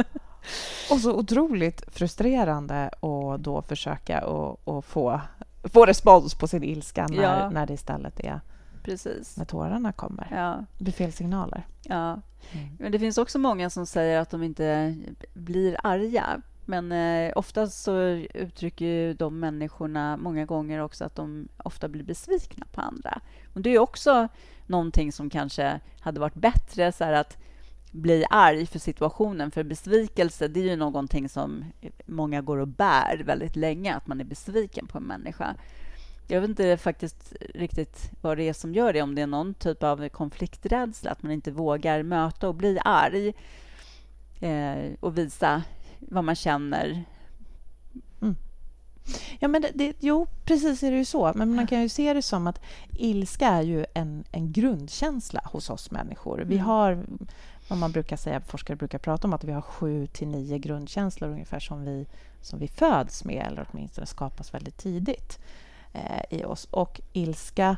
Och 0.90 1.00
så 1.00 1.12
otroligt 1.12 1.82
frustrerande 1.94 2.86
att 2.86 3.40
då 3.40 3.62
försöka 3.62 4.18
att 4.18 4.68
att 4.68 4.84
få, 4.84 5.20
få 5.64 5.86
respons 5.86 6.34
på 6.34 6.48
sin 6.48 6.62
ilska 6.62 7.06
när, 7.06 7.22
Ja. 7.22 7.50
när 7.50 7.66
det 7.66 7.74
istället 7.74 8.20
är 8.20 8.40
Precis. 8.82 9.36
när 9.36 9.44
tårarna 9.44 9.92
kommer. 9.92 10.28
Ja. 10.30 10.64
Det 10.78 10.84
blir 10.84 10.92
fel 10.94 11.12
signaler. 11.12 11.66
Ja. 11.82 12.20
Mm. 12.52 12.76
Men 12.78 12.92
det 12.92 12.98
finns 12.98 13.18
också 13.18 13.38
många 13.38 13.70
som 13.70 13.86
säger 13.86 14.20
att 14.20 14.30
de 14.30 14.42
inte 14.42 14.96
blir 15.34 15.76
arga. 15.82 16.42
Men 16.68 16.92
eh, 16.92 17.32
oftast 17.36 17.82
så 17.82 18.00
uttrycker 18.34 18.84
ju 18.84 19.14
de 19.14 19.40
människorna 19.40 20.16
många 20.16 20.44
gånger 20.44 20.80
också 20.80 21.04
att 21.04 21.14
de 21.14 21.48
ofta 21.56 21.88
blir 21.88 22.04
besvikna 22.04 22.66
på 22.72 22.80
andra. 22.80 23.20
Och 23.54 23.60
det 23.60 23.70
är 23.70 23.78
också 23.78 24.28
någonting 24.66 25.12
som 25.12 25.30
kanske 25.30 25.80
hade 26.00 26.20
varit 26.20 26.34
bättre, 26.34 26.92
så 26.92 27.04
här 27.04 27.12
att 27.12 27.38
bli 27.90 28.24
arg 28.30 28.66
för 28.66 28.78
situationen. 28.78 29.50
För 29.50 29.62
besvikelse, 29.62 30.48
det 30.48 30.60
är 30.60 30.64
ju 30.64 30.76
någonting 30.76 31.28
som 31.28 31.64
många 32.06 32.42
går 32.42 32.58
och 32.58 32.68
bär 32.68 33.22
väldigt 33.24 33.56
länge, 33.56 33.94
att 33.94 34.06
man 34.06 34.20
är 34.20 34.24
besviken 34.24 34.86
på 34.86 34.98
en 34.98 35.04
människa. 35.04 35.54
Jag 36.28 36.40
vet 36.40 36.50
inte 36.50 36.76
faktiskt 36.76 37.32
riktigt 37.54 38.10
vad 38.20 38.36
det 38.36 38.48
är 38.48 38.52
som 38.52 38.74
gör 38.74 38.92
det, 38.92 39.02
om 39.02 39.14
det 39.14 39.22
är 39.22 39.26
någon 39.26 39.54
typ 39.54 39.82
av 39.82 40.08
konflikträdsla, 40.08 41.10
att 41.10 41.22
man 41.22 41.32
inte 41.32 41.50
vågar 41.50 42.02
möta 42.02 42.48
och 42.48 42.54
bli 42.54 42.78
arg 42.84 43.34
eh, 44.40 44.92
och 45.00 45.18
visa 45.18 45.62
vad 46.00 46.24
man 46.24 46.34
känner. 46.34 47.04
Ja, 49.38 49.48
men 49.48 49.62
det, 49.62 49.70
det, 49.74 49.96
jo, 50.00 50.26
precis 50.44 50.82
är 50.82 50.90
det 50.90 50.96
ju 50.96 51.04
så. 51.04 51.32
Men 51.34 51.54
man 51.54 51.66
kan 51.66 51.82
ju 51.82 51.88
se 51.88 52.14
det 52.14 52.22
som 52.22 52.46
att 52.46 52.60
ilska 52.92 53.48
är 53.48 53.62
ju 53.62 53.86
en, 53.94 54.24
en 54.32 54.52
grundkänsla 54.52 55.40
hos 55.44 55.70
oss 55.70 55.90
människor. 55.90 56.38
Vi 56.38 56.54
Mm. 56.54 56.66
har, 56.66 57.04
vad 57.68 57.78
man 57.78 57.92
brukar 57.92 58.16
säga, 58.16 58.40
forskare 58.40 58.76
brukar 58.76 58.98
prata 58.98 59.28
om, 59.28 59.34
att 59.34 59.44
vi 59.44 59.52
har 59.52 59.60
sju 59.60 60.06
till 60.06 60.28
nio 60.28 60.58
grundkänslor 60.58 61.30
ungefär 61.30 61.60
som 61.60 61.84
vi, 61.84 62.06
som 62.40 62.58
vi 62.58 62.68
föds 62.68 63.24
med, 63.24 63.46
eller 63.46 63.68
åtminstone 63.72 64.06
skapas 64.06 64.54
väldigt 64.54 64.76
tidigt 64.78 65.38
eh, 65.92 66.38
i 66.38 66.44
oss. 66.44 66.68
Och 66.70 67.00
ilska, 67.12 67.76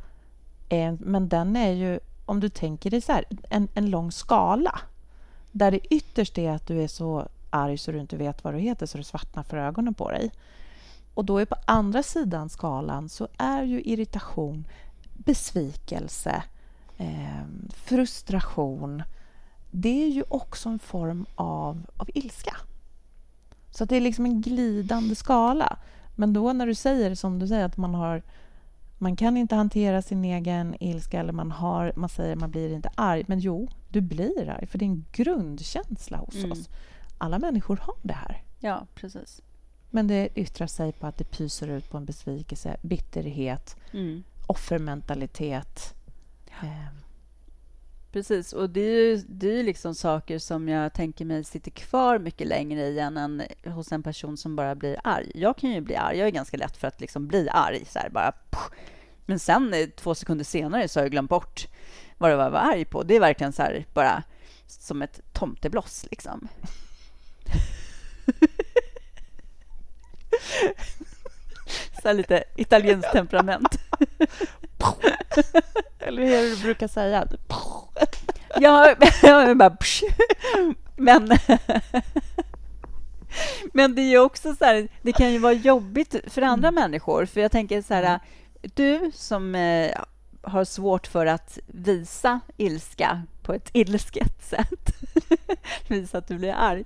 är, 0.69 0.97
men 1.01 1.29
den 1.29 1.57
är 1.57 1.73
ju, 1.73 2.01
om 2.27 2.41
du 2.41 2.49
tänker 2.49 2.91
dig 2.91 3.01
så 3.01 3.13
här, 3.13 3.25
en, 3.51 3.69
en 3.75 3.91
lång 3.91 4.13
skala 4.13 4.81
där 5.53 5.71
det 5.71 5.95
ytterst 5.95 6.39
är 6.39 6.51
att 6.51 6.67
du 6.67 6.83
är 6.83 6.89
så 6.89 7.29
arg 7.51 7.79
så 7.79 7.93
du 7.93 8.01
inte 8.01 8.17
vet 8.17 8.45
vad 8.45 8.55
du 8.55 8.59
heter, 8.59 8.87
så 8.87 8.99
det 8.99 9.05
svartnar 9.05 9.43
för 9.43 9.57
ögonen 9.57 9.95
på 9.95 10.11
dig. 10.11 10.31
Och 11.15 11.25
då 11.25 11.39
är 11.39 11.45
på 11.45 11.57
andra 11.65 12.03
sidan 12.03 12.49
skalan 12.49 13.09
så 13.09 13.29
är 13.39 13.63
ju 13.63 13.83
irritation, 13.83 14.67
besvikelse, 15.15 16.43
eh, 16.97 17.45
frustration. 17.75 19.03
Det 19.71 20.05
är 20.05 20.09
ju 20.09 20.25
också 20.29 20.69
en 20.69 20.79
form 20.79 21.27
av, 21.35 21.87
av 21.97 22.11
ilska. 22.15 22.57
Så 23.71 23.85
att 23.85 23.91
det 23.91 23.97
är 23.97 24.01
liksom 24.01 24.27
en 24.27 24.41
glidande 24.41 25.15
skala. 25.15 25.79
Men 26.17 26.33
då 26.33 26.53
när 26.53 26.67
du 26.67 26.75
säger 26.75 27.15
som 27.15 27.39
du 27.39 27.47
säger 27.49 27.65
att 27.65 27.77
man 27.77 27.95
har 27.95 28.23
man 29.01 29.17
kan 29.17 29.37
inte 29.37 29.55
hantera 29.55 30.03
sin 30.03 30.25
egen 30.25 30.77
ilska 30.81 31.21
eller 31.21 31.33
man, 31.33 31.51
har, 31.51 31.93
man 31.97 32.09
säger 32.09 32.37
man 32.37 32.51
blir 32.51 32.73
inte 32.73 32.91
arg. 32.95 33.25
Men 33.29 33.39
jo, 33.41 33.69
du 33.89 34.01
blir 34.01 34.49
arg 34.49 34.67
för 34.67 34.79
det 34.79 34.85
är 34.85 34.87
en 34.87 35.05
grundkänsla 35.13 36.17
hos 36.19 36.35
Mm. 36.35 36.53
oss. 36.53 36.69
Alla 37.19 37.39
människor 37.39 37.77
har 37.83 37.95
det 38.03 38.13
här. 38.15 38.43
Ja, 38.61 38.87
precis. 38.95 39.43
Men 39.91 40.07
det 40.07 40.29
yttrar 40.35 40.67
sig 40.67 40.93
på 40.93 41.07
att 41.07 41.19
det 41.19 41.25
pyser 41.25 41.69
ut 41.69 41.91
på 41.91 41.97
en 41.97 42.05
besvikelse, 42.05 42.77
bitterhet, 42.83 43.77
Mm. 43.93 44.23
offermentalitet. 44.47 45.95
Eh, 46.63 46.87
Precis, 48.13 48.53
och 48.53 48.71
det 48.71 48.81
är 48.81 49.01
ju 49.07 49.17
det 49.29 49.59
är 49.59 49.63
liksom 49.63 49.95
saker 49.95 50.39
som 50.39 50.69
jag 50.69 50.93
tänker 50.93 51.25
mig 51.25 51.45
sitter 51.45 51.71
kvar 51.71 52.19
mycket 52.19 52.47
längre 52.47 52.81
i 52.87 52.99
än 52.99 53.17
en, 53.17 53.43
hos 53.65 53.93
en 53.93 54.03
person 54.03 54.37
som 54.37 54.57
bara 54.57 54.75
blir 54.75 55.01
arg. 55.05 55.33
Jag 55.35 55.57
kan 55.57 55.71
ju 55.71 55.81
bli 55.81 55.97
arg, 55.97 56.19
jag 56.19 56.27
är 56.27 56.33
ganska 56.33 56.57
lätt 56.57 56.77
för 56.77 56.89
att 56.89 57.01
liksom 57.01 57.27
bli 57.29 57.49
arg. 57.51 57.85
Så 57.85 57.99
här, 57.99 58.11
bara. 58.11 58.33
Men 59.27 59.39
sen 59.39 59.75
eh, 59.75 59.87
två 59.97 60.15
sekunder 60.15 60.45
senare 60.45 60.89
så 60.89 61.01
har 61.01 61.05
jag 61.05 61.11
glömt 61.11 61.31
bort 61.31 61.67
vad 62.19 62.31
det 62.31 62.37
var 62.37 62.45
jag 62.45 62.51
var 62.51 62.59
arg 62.73 62.85
på. 62.85 63.03
Det 63.03 63.17
är 63.17 63.21
verkligen 63.21 63.53
så 63.53 63.63
här, 63.63 63.87
bara 63.95 64.23
som 64.67 65.03
ett 65.03 65.21
tomtebloss. 65.33 66.07
Liksom. 66.11 66.49
Så 72.03 72.13
lite 72.13 72.45
italienskt 72.57 73.13
temperament. 73.13 73.81
eller 75.99 76.23
hur 76.23 76.57
du 76.57 76.63
brukar 76.63 76.89
säga? 76.89 77.27
Ja, 78.61 78.95
jag 79.23 79.57
bara... 79.57 79.77
Men... 80.97 81.31
Men 83.73 83.95
det 83.95 84.03
är 84.03 84.19
också 84.19 84.55
så 84.55 84.65
här, 84.65 84.89
det 85.03 85.13
kan 85.13 85.33
ju 85.33 85.39
vara 85.39 85.53
jobbigt 85.53 86.15
för 86.27 86.43
andra 86.43 86.69
mm. 86.69 86.83
människor. 86.83 87.27
För 87.27 87.41
jag 87.41 87.53
tänker 87.53 87.83
så 87.83 87.95
här, 87.95 88.03
mm. 88.03 88.21
du 88.75 89.11
som 89.15 89.55
eh, 89.55 89.91
har 90.43 90.65
svårt 90.65 91.07
för 91.07 91.27
att 91.27 91.59
visa 91.67 92.41
ilska 92.57 93.23
på 93.49 93.55
ett 93.55 93.71
ilsket 93.73 94.43
sätt, 94.45 94.95
visa 95.89 96.19
att 96.19 96.29
du 96.29 96.39
blir 96.39 96.53
arg, 96.53 96.85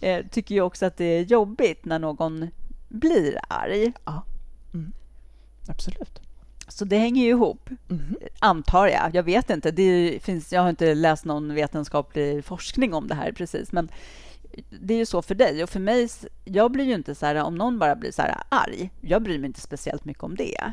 eh, 0.00 0.26
tycker 0.26 0.54
ju 0.54 0.60
också 0.60 0.86
att 0.86 0.96
det 0.96 1.04
är 1.04 1.22
jobbigt 1.22 1.84
när 1.84 1.98
någon 1.98 2.50
blir 2.88 3.38
arg. 3.48 3.92
Ja, 4.04 4.24
mm. 4.74 4.92
absolut. 5.68 6.20
Så 6.68 6.84
det 6.84 6.98
hänger 6.98 7.22
ju 7.22 7.30
ihop, 7.30 7.70
mm. 7.90 8.16
antar 8.38 8.86
jag. 8.86 9.14
Jag 9.14 9.22
vet 9.22 9.50
inte. 9.50 9.70
Det 9.70 10.18
finns, 10.22 10.52
jag 10.52 10.62
har 10.62 10.70
inte 10.70 10.94
läst 10.94 11.24
någon 11.24 11.54
vetenskaplig 11.54 12.44
forskning 12.44 12.94
om 12.94 13.08
det 13.08 13.14
här 13.14 13.32
precis, 13.32 13.72
men 13.72 13.88
det 14.80 14.94
är 14.94 14.98
ju 14.98 15.06
så 15.06 15.22
för 15.22 15.34
dig. 15.34 15.62
Och 15.62 15.70
för 15.70 15.80
mig, 15.80 16.08
jag 16.44 16.72
blir 16.72 16.84
ju 16.84 16.94
inte 16.94 17.14
så 17.14 17.26
här, 17.26 17.34
om 17.34 17.54
någon 17.54 17.78
bara 17.78 17.96
blir 17.96 18.12
så 18.12 18.22
här 18.22 18.42
arg, 18.48 18.90
jag 19.00 19.22
bryr 19.22 19.38
mig 19.38 19.46
inte 19.46 19.60
speciellt 19.60 20.04
mycket 20.04 20.22
om 20.22 20.36
det. 20.36 20.72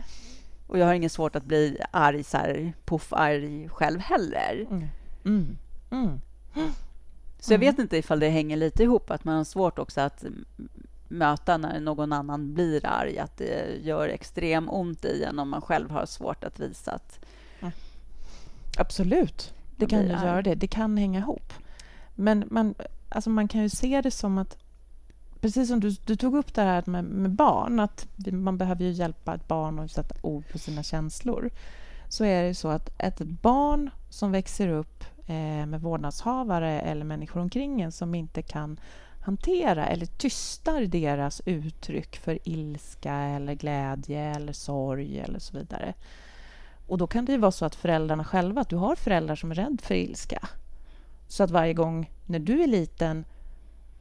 Och 0.68 0.80
jag 0.80 0.86
har 0.86 0.94
inget 0.94 1.12
svårt 1.12 1.36
att 1.36 1.46
bli 1.46 1.78
arg, 1.92 2.24
så 2.24 2.38
här, 2.38 2.74
puff-arg 2.86 3.70
själv 3.70 4.00
heller. 4.00 4.68
Mm. 4.70 4.88
Mm. 5.26 5.58
Mm. 5.92 6.20
Så 7.40 7.54
jag 7.54 7.60
vet 7.60 7.80
inte 7.80 7.98
ifall 7.98 8.20
det 8.20 8.30
hänger 8.30 8.58
lite 8.58 8.84
ihop, 8.84 9.12
att 9.12 9.24
man 9.24 9.38
har 9.38 9.44
svårt 9.44 9.80
också 9.80 10.02
att 10.02 10.24
möta 11.08 11.58
när 11.58 11.80
någon 11.80 12.14
annan 12.14 12.54
blir 12.54 12.86
arg, 12.86 13.20
att 13.20 13.38
det 13.38 13.78
gör 13.84 14.10
extrem 14.10 14.70
ont 14.70 15.06
i 15.06 15.24
en 15.24 15.40
om 15.40 15.50
man 15.50 15.62
själv 15.62 15.92
har 15.92 16.06
svårt 16.06 16.44
att 16.44 16.60
visa 16.60 16.92
att... 16.92 17.20
Absolut, 18.78 19.54
det 19.76 19.86
kan 19.86 20.02
ju 20.02 20.08
göra 20.08 20.42
det. 20.42 20.56
Det 20.56 20.68
kan 20.68 20.98
hänga 20.98 21.20
ihop. 21.20 21.54
Men 22.16 22.44
man, 22.50 22.76
alltså 23.10 23.30
man 23.30 23.48
kan 23.48 23.62
ju 23.62 23.70
se 23.70 24.02
det 24.02 24.12
som 24.12 24.38
att 24.38 24.58
precis 25.42 25.68
som 25.68 25.80
du, 25.80 25.90
du 25.90 26.16
tog 26.16 26.36
upp 26.36 26.54
det 26.54 26.62
här 26.62 26.84
med, 26.86 27.04
med, 27.04 27.32
barn, 27.32 27.80
att 27.80 28.08
man 28.32 28.58
behöver 28.58 28.86
ju 28.86 28.92
hjälpa 28.92 29.36
ett 29.36 29.48
barn 29.48 29.80
att 29.80 29.92
sätta 29.92 30.16
ord 30.22 30.44
på 30.52 30.60
sina 30.60 30.84
känslor, 30.84 31.50
så 32.12 32.26
är 32.26 32.44
det 32.44 32.56
så 32.56 32.68
att 32.68 32.90
ett 32.98 33.20
barn 33.20 33.90
som 34.10 34.32
växer 34.32 34.68
upp 34.68 35.04
eh, 35.28 35.66
med 35.66 35.82
vårdnadshavare 35.82 36.82
eller 36.82 37.06
människor 37.06 37.42
omkring 37.42 37.82
en 37.82 37.92
som 37.92 38.16
inte 38.16 38.42
kan 38.42 38.80
hantera 39.22 39.88
eller 39.88 40.06
tystar 40.06 40.82
deras 40.82 41.42
uttryck 41.46 42.18
för 42.18 42.40
ilska 42.44 43.14
eller 43.14 43.54
glädje 43.54 44.36
eller 44.36 44.54
sorg 44.54 45.20
eller 45.20 45.40
så 45.40 45.58
vidare. 45.58 45.94
Och 46.88 46.98
då 46.98 47.08
kan 47.08 47.26
det 47.26 47.32
ju 47.32 47.38
vara 47.38 47.52
så 47.52 47.66
att 47.66 47.76
föräldrarna 47.76 48.24
själva, 48.24 48.62
att 48.62 48.70
du 48.70 48.76
har 48.76 48.96
föräldrar 48.96 49.36
som 49.36 49.52
är 49.52 49.56
rädda 49.56 49.78
för 49.82 49.96
ilska. 49.96 50.48
Så 51.28 51.44
att 51.44 51.52
varje 51.52 51.74
gång 51.74 52.12
när 52.26 52.40
du 52.40 52.64
är 52.64 52.68
liten 52.68 53.26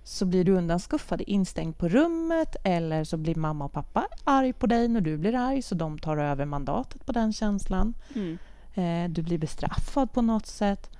så 0.04 0.26
blir 0.26 0.44
du 0.44 0.52
undanskuffad, 0.52 1.22
instängd 1.26 1.78
på 1.78 1.88
rummet 1.88 2.56
eller 2.64 3.04
så 3.04 3.16
blir 3.16 3.34
mamma 3.34 3.64
och 3.64 3.72
pappa 3.72 4.06
arg 4.24 4.52
på 4.52 4.66
dig 4.66 4.88
när 4.88 5.00
du 5.00 5.16
blir 5.16 5.34
arg 5.34 5.62
så 5.62 5.74
de 5.74 5.98
tar 5.98 6.16
över 6.16 6.44
mandatet 6.44 7.06
på 7.06 7.12
den 7.12 7.32
känslan. 7.32 7.94
Mm. 8.14 8.38
Eh, 8.74 9.10
du 9.10 9.22
blir 9.22 9.38
bestraffad 9.38 10.12
på 10.12 10.22
något 10.22 10.46
sätt. 10.46 10.90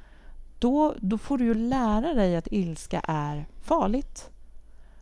Då, 0.58 0.94
då 1.00 1.18
får 1.18 1.38
du 1.38 1.44
ju 1.44 1.54
lära 1.54 2.14
dig 2.14 2.36
att 2.36 2.48
ilska 2.50 3.00
är 3.04 3.46
farligt. 3.60 4.30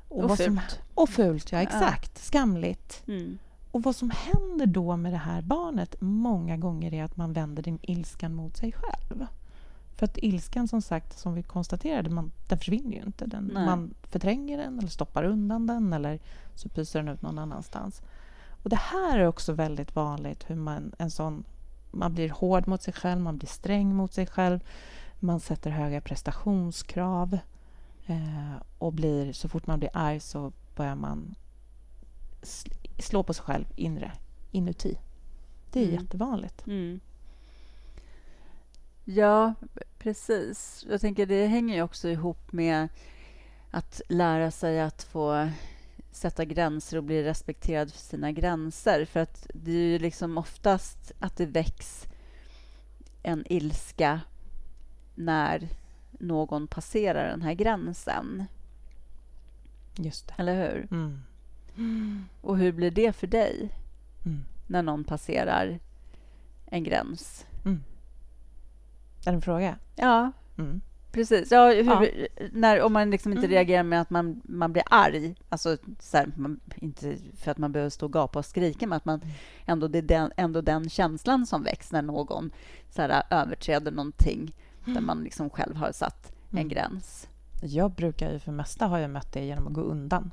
Och, 0.09 0.25
och 0.25 0.37
fult. 0.37 0.47
Som, 0.47 0.61
och 0.95 1.09
fult, 1.09 1.53
ja 1.53 1.59
exakt. 1.59 2.13
Ja. 2.15 2.21
Skamligt. 2.21 3.03
Mm. 3.07 3.39
Och 3.71 3.83
vad 3.83 3.97
som 3.97 4.11
händer 4.11 4.67
då 4.67 4.97
med 4.97 5.13
det 5.13 5.19
här 5.19 5.43
barnet 5.43 5.97
många 6.01 6.57
gånger 6.57 6.95
är 6.95 7.05
att 7.05 7.17
man 7.17 7.33
vänder 7.33 7.63
din 7.63 7.79
ilskan 7.83 8.35
mot 8.35 8.57
sig 8.57 8.73
själv. 8.73 9.27
För 9.99 10.05
att 10.05 10.19
ilskan, 10.19 10.69
som 10.69 10.83
sagt, 10.83 11.19
som 11.19 11.35
vi 11.35 11.43
konstaterade, 11.43 12.11
man, 12.11 12.33
den 12.49 12.59
försvinner 12.59 12.97
ju 12.97 13.03
inte. 13.03 13.27
Den, 13.27 13.51
man 13.55 13.95
förtränger 14.03 14.59
den 14.59 14.79
eller 14.79 14.89
stoppar 14.89 15.25
undan 15.25 15.67
den 15.67 15.93
eller 15.93 16.19
så 16.55 16.69
pyser 16.69 17.03
den 17.03 17.15
ut 17.15 17.23
någon 17.23 17.39
annanstans. 17.39 18.03
Och 18.63 18.71
Det 18.71 18.77
här 18.77 19.19
är 19.19 19.27
också 19.27 19.53
väldigt 19.53 19.97
vanligt, 19.97 20.51
hur 20.51 20.55
man, 20.55 20.93
en 20.99 21.11
sån, 21.11 21.45
man 21.91 22.15
blir 22.15 22.31
hård 22.31 22.69
mot 22.69 22.83
sig 22.83 22.95
själv, 22.95 23.21
man 23.21 23.39
blir 23.39 23.49
sträng 23.49 23.95
mot 23.95 24.13
sig 24.13 24.27
själv, 24.27 24.61
man 25.21 25.41
sätter 25.41 25.71
höga 25.71 26.01
prestationskrav 26.01 27.39
eh, 28.07 28.63
och 28.79 28.93
blir, 28.93 29.33
så 29.33 29.49
fort 29.49 29.67
man 29.67 29.79
blir 29.79 29.91
arg 29.93 30.21
så 30.21 30.53
börjar 30.77 30.95
man 30.95 31.35
slå 32.99 33.23
på 33.23 33.35
sig 33.35 33.45
själv 33.45 33.65
inre, 33.77 34.13
inuti. 34.51 34.99
Det 35.73 35.81
är 35.81 35.89
mm. 35.89 36.03
jättevanligt. 36.03 36.67
Mm. 36.67 37.01
Ja, 39.05 39.55
precis. 39.99 40.87
Jag 40.89 41.01
tänker 41.01 41.27
det 41.27 41.47
hänger 41.47 41.75
ju 41.75 41.83
också 41.83 42.09
ihop 42.09 42.53
med 42.53 42.89
att 43.71 44.01
lära 44.09 44.51
sig 44.51 44.81
att 44.81 45.03
få 45.03 45.51
sätta 46.11 46.45
gränser 46.45 46.97
och 46.97 47.05
bli 47.05 47.23
respekterad 47.23 47.93
för 47.93 47.99
sina 47.99 48.33
gränser. 48.33 49.05
För 49.05 49.21
att 49.21 49.47
det 49.55 49.71
är 49.71 49.87
ju 49.87 49.99
liksom 49.99 50.39
oftast 50.39 51.13
att 51.19 51.37
det 51.37 51.47
väcks 51.47 52.07
en 53.23 53.45
ilska 53.53 54.21
när 55.15 55.69
någon 56.11 56.67
passerar 56.67 57.29
den 57.31 57.43
här 57.43 57.55
gränsen. 57.55 58.45
Just 59.97 60.29
det. 60.29 60.35
Eller 60.39 60.55
hur? 60.55 60.89
Mm. 60.91 62.25
Och 62.41 62.59
hur 62.59 62.73
blir 62.73 62.91
det 62.91 63.13
för 63.13 63.27
dig 63.27 63.69
mm. 64.25 64.45
när 64.67 64.83
någon 64.83 65.05
passerar 65.05 65.79
en 66.67 66.85
gräns? 66.85 67.47
Mm. 67.65 67.83
Det 69.29 69.35
en 69.35 69.43
fråga? 69.43 69.77
Ja, 69.97 70.33
mm. 70.59 70.81
precis. 71.13 71.51
Ja, 71.51 71.67
hur, 71.67 71.85
ja. 71.85 72.27
När, 72.53 72.83
om 72.83 72.93
man 72.93 73.11
liksom 73.11 73.33
inte 73.33 73.47
mm. 73.47 73.51
reagerar 73.51 73.83
med 73.83 74.01
att 74.01 74.11
man, 74.11 74.41
man 74.45 74.73
blir 74.73 74.83
arg, 74.91 75.35
alltså 75.49 75.77
så 76.01 76.17
här, 76.17 76.33
man, 76.37 76.61
inte 76.77 77.17
för 77.37 77.51
att 77.51 77.59
man 77.59 77.73
behöver 77.73 77.91
stå 77.91 78.07
och 78.07 78.13
gapa 78.13 78.39
och 78.39 78.45
skrika, 78.45 78.87
men 78.87 78.97
att 78.97 79.05
man 79.05 79.21
ändå, 79.67 79.89
det 79.89 79.99
är 79.99 80.03
den, 80.03 80.33
ändå 80.37 80.61
den 80.61 80.89
känslan 80.89 81.47
som 81.47 81.63
väcks 81.63 81.93
när 81.93 82.03
någon 82.03 82.51
så 82.91 83.03
här, 83.03 83.23
överträder 83.31 83.91
någonting 83.91 84.55
där 84.85 84.93
mm. 84.93 85.07
man 85.07 85.25
liksom 85.25 85.51
själv 85.51 85.77
har 85.77 85.93
satt 85.93 86.33
en 86.51 86.59
mm. 86.59 86.69
gräns. 86.69 87.29
Jag 87.63 87.91
brukar 87.91 88.33
ju 88.33 88.39
för 88.39 88.53
mesta 88.53 88.87
har 88.87 88.99
jag 88.99 89.11
mött 89.11 89.33
det 89.33 89.45
genom 89.45 89.67
att 89.67 89.73
gå 89.73 89.81
undan. 89.81 90.31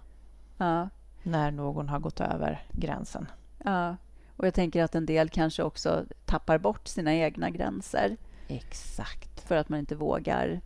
Ja. 0.57 0.89
När 1.23 1.51
någon 1.51 1.89
har 1.89 1.99
gått 1.99 2.19
över 2.19 2.65
gränsen. 2.71 3.27
Ja. 3.63 3.95
Och 4.37 4.47
jag 4.47 4.53
tänker 4.53 4.83
att 4.83 4.95
en 4.95 5.05
del 5.05 5.29
kanske 5.29 5.63
också 5.63 6.05
tappar 6.25 6.57
bort 6.57 6.87
sina 6.87 7.13
egna 7.13 7.49
gränser. 7.49 8.17
Exakt. 8.47 9.41
För 9.41 9.55
att 9.55 9.69
man 9.69 9.79
inte 9.79 9.95
vågar. 9.95 10.61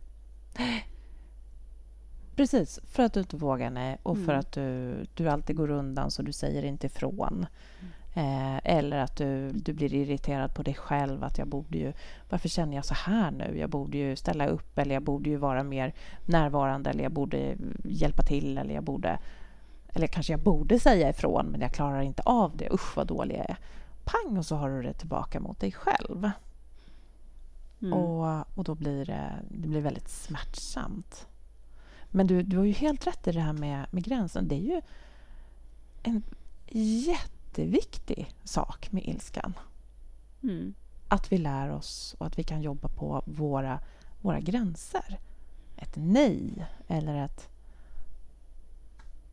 Precis, 2.36 2.80
för 2.84 3.02
att 3.02 3.12
du 3.12 3.20
inte 3.20 3.36
vågar, 3.36 3.70
nej. 3.70 3.98
Och 4.02 4.14
mm. 4.14 4.26
för 4.26 4.34
att 4.34 4.52
du, 4.52 4.96
du 5.14 5.28
alltid 5.28 5.56
går 5.56 5.70
undan, 5.70 6.10
så 6.10 6.22
du 6.22 6.32
säger 6.32 6.64
inte 6.64 6.86
ifrån. 6.86 7.46
Mm. 7.80 7.92
Eh, 8.14 8.60
eller 8.64 8.98
att 8.98 9.16
du, 9.16 9.50
du 9.52 9.72
blir 9.72 9.94
irriterad 9.94 10.54
på 10.54 10.62
dig 10.62 10.74
själv. 10.74 11.24
Att 11.24 11.38
jag 11.38 11.48
borde 11.48 11.78
ju... 11.78 11.92
Varför 12.28 12.48
känner 12.48 12.76
jag 12.76 12.84
så 12.84 12.94
här 12.94 13.30
nu? 13.30 13.58
Jag 13.58 13.70
borde 13.70 13.98
ju 13.98 14.16
ställa 14.16 14.46
upp 14.46 14.78
eller 14.78 14.94
jag 14.94 15.02
borde 15.02 15.30
ju 15.30 15.36
vara 15.36 15.62
mer 15.62 15.94
närvarande 16.24 16.90
eller 16.90 17.02
jag 17.02 17.12
borde 17.12 17.56
hjälpa 17.84 18.22
till 18.22 18.58
eller 18.58 18.74
jag 18.74 18.84
borde... 18.84 19.18
Eller 19.92 20.06
kanske 20.06 20.32
jag 20.32 20.40
borde 20.40 20.80
säga 20.80 21.10
ifrån, 21.10 21.46
men 21.46 21.60
jag 21.60 21.74
klarar 21.74 22.00
inte 22.00 22.22
av 22.22 22.56
det. 22.56 22.72
Usch, 22.72 22.96
vad 22.96 23.06
dålig 23.06 23.36
jag 23.38 23.50
är. 23.50 23.56
Pang, 24.04 24.38
och 24.38 24.46
så 24.46 24.56
har 24.56 24.70
du 24.70 24.82
det 24.82 24.92
tillbaka 24.92 25.40
mot 25.40 25.60
dig 25.60 25.72
själv. 25.72 26.30
Mm. 27.82 27.92
Och, 27.92 28.58
och 28.58 28.64
då 28.64 28.74
blir 28.74 29.06
det, 29.06 29.32
det 29.50 29.68
blir 29.68 29.80
väldigt 29.80 30.08
smärtsamt. 30.08 31.26
Men 32.10 32.26
du, 32.26 32.42
du 32.42 32.56
har 32.56 32.64
ju 32.64 32.72
helt 32.72 33.06
rätt 33.06 33.26
i 33.26 33.32
det 33.32 33.40
här 33.40 33.52
med, 33.52 33.86
med 33.90 34.04
gränsen. 34.04 34.48
Det 34.48 34.54
är 34.54 34.74
ju 34.74 34.80
en 36.02 36.22
jätteviktig 37.06 38.34
sak 38.44 38.92
med 38.92 39.04
ilskan. 39.08 39.54
Mm. 40.42 40.74
Att 41.08 41.32
vi 41.32 41.38
lär 41.38 41.70
oss 41.70 42.14
och 42.18 42.26
att 42.26 42.38
vi 42.38 42.42
kan 42.42 42.62
jobba 42.62 42.88
på 42.88 43.22
våra, 43.26 43.80
våra 44.20 44.40
gränser. 44.40 45.18
Ett 45.76 45.92
nej 45.96 46.66
eller 46.88 47.24
ett 47.24 47.48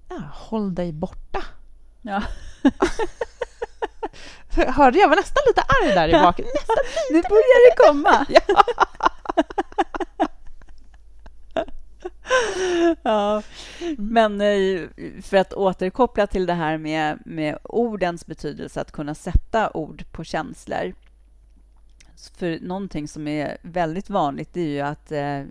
ja, 0.10 0.22
håll 0.34 0.76
dig 0.76 0.92
borta. 0.92 1.44
Ja. 2.02 2.24
Hörde 4.58 5.00
jag 5.00 5.10
var 5.10 5.16
nästan 5.16 5.44
lite 5.48 5.62
arg 5.62 5.88
där 5.88 6.08
i 6.08 6.12
bak. 6.12 6.40
Nästan 6.40 6.76
lite. 7.12 7.14
Nu 7.14 7.22
börjar 7.22 7.70
det 7.70 7.76
komma. 7.88 8.26
ja. 13.04 13.42
Men 13.98 14.42
eh, 14.42 14.82
för 15.22 15.38
att 15.38 15.54
återkoppla 15.54 16.28
till 16.28 16.46
det 16.46 16.54
här 16.54 16.78
med, 16.78 17.20
med 17.26 17.58
ordens 17.64 18.26
betydelse, 18.26 18.82
att 18.82 18.92
kunna 18.92 19.16
sätta 19.16 19.72
ord 19.74 20.06
på 20.12 20.24
känslor. 20.24 20.94
För 22.38 22.60
någonting 22.62 23.08
som 23.08 23.28
är 23.28 23.58
väldigt 23.62 24.10
vanligt 24.10 24.58
är 24.58 24.62
ju 24.62 24.80
att 24.80 25.12
eh, 25.12 25.42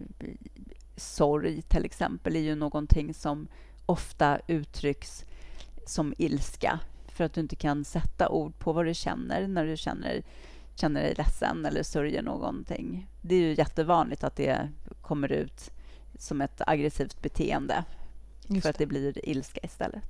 sorg 0.96 1.62
till 1.62 1.84
exempel 1.84 2.36
är 2.36 2.40
ju 2.40 2.54
någonting 2.54 3.14
som 3.14 3.48
ofta 3.86 4.38
uttrycks 4.46 5.24
som 5.86 6.14
ilska 6.18 6.80
för 7.16 7.24
att 7.24 7.32
du 7.32 7.40
inte 7.40 7.56
kan 7.56 7.84
sätta 7.84 8.28
ord 8.28 8.58
på 8.58 8.72
vad 8.72 8.86
du 8.86 8.94
känner 8.94 9.48
när 9.48 9.64
du 9.66 9.76
känner, 9.76 10.22
känner 10.74 11.02
dig 11.02 11.14
ledsen 11.14 11.66
eller 11.66 11.82
sörjer 11.82 12.22
någonting. 12.22 13.08
Det 13.20 13.34
är 13.34 13.40
ju 13.40 13.54
jättevanligt 13.54 14.24
att 14.24 14.36
det 14.36 14.68
kommer 15.00 15.32
ut 15.32 15.70
som 16.18 16.40
ett 16.40 16.62
aggressivt 16.66 17.22
beteende. 17.22 17.84
Just 18.46 18.62
för 18.62 18.70
att 18.70 18.78
det. 18.78 18.84
det 18.84 18.88
blir 18.88 19.28
ilska 19.28 19.60
istället. 19.62 20.04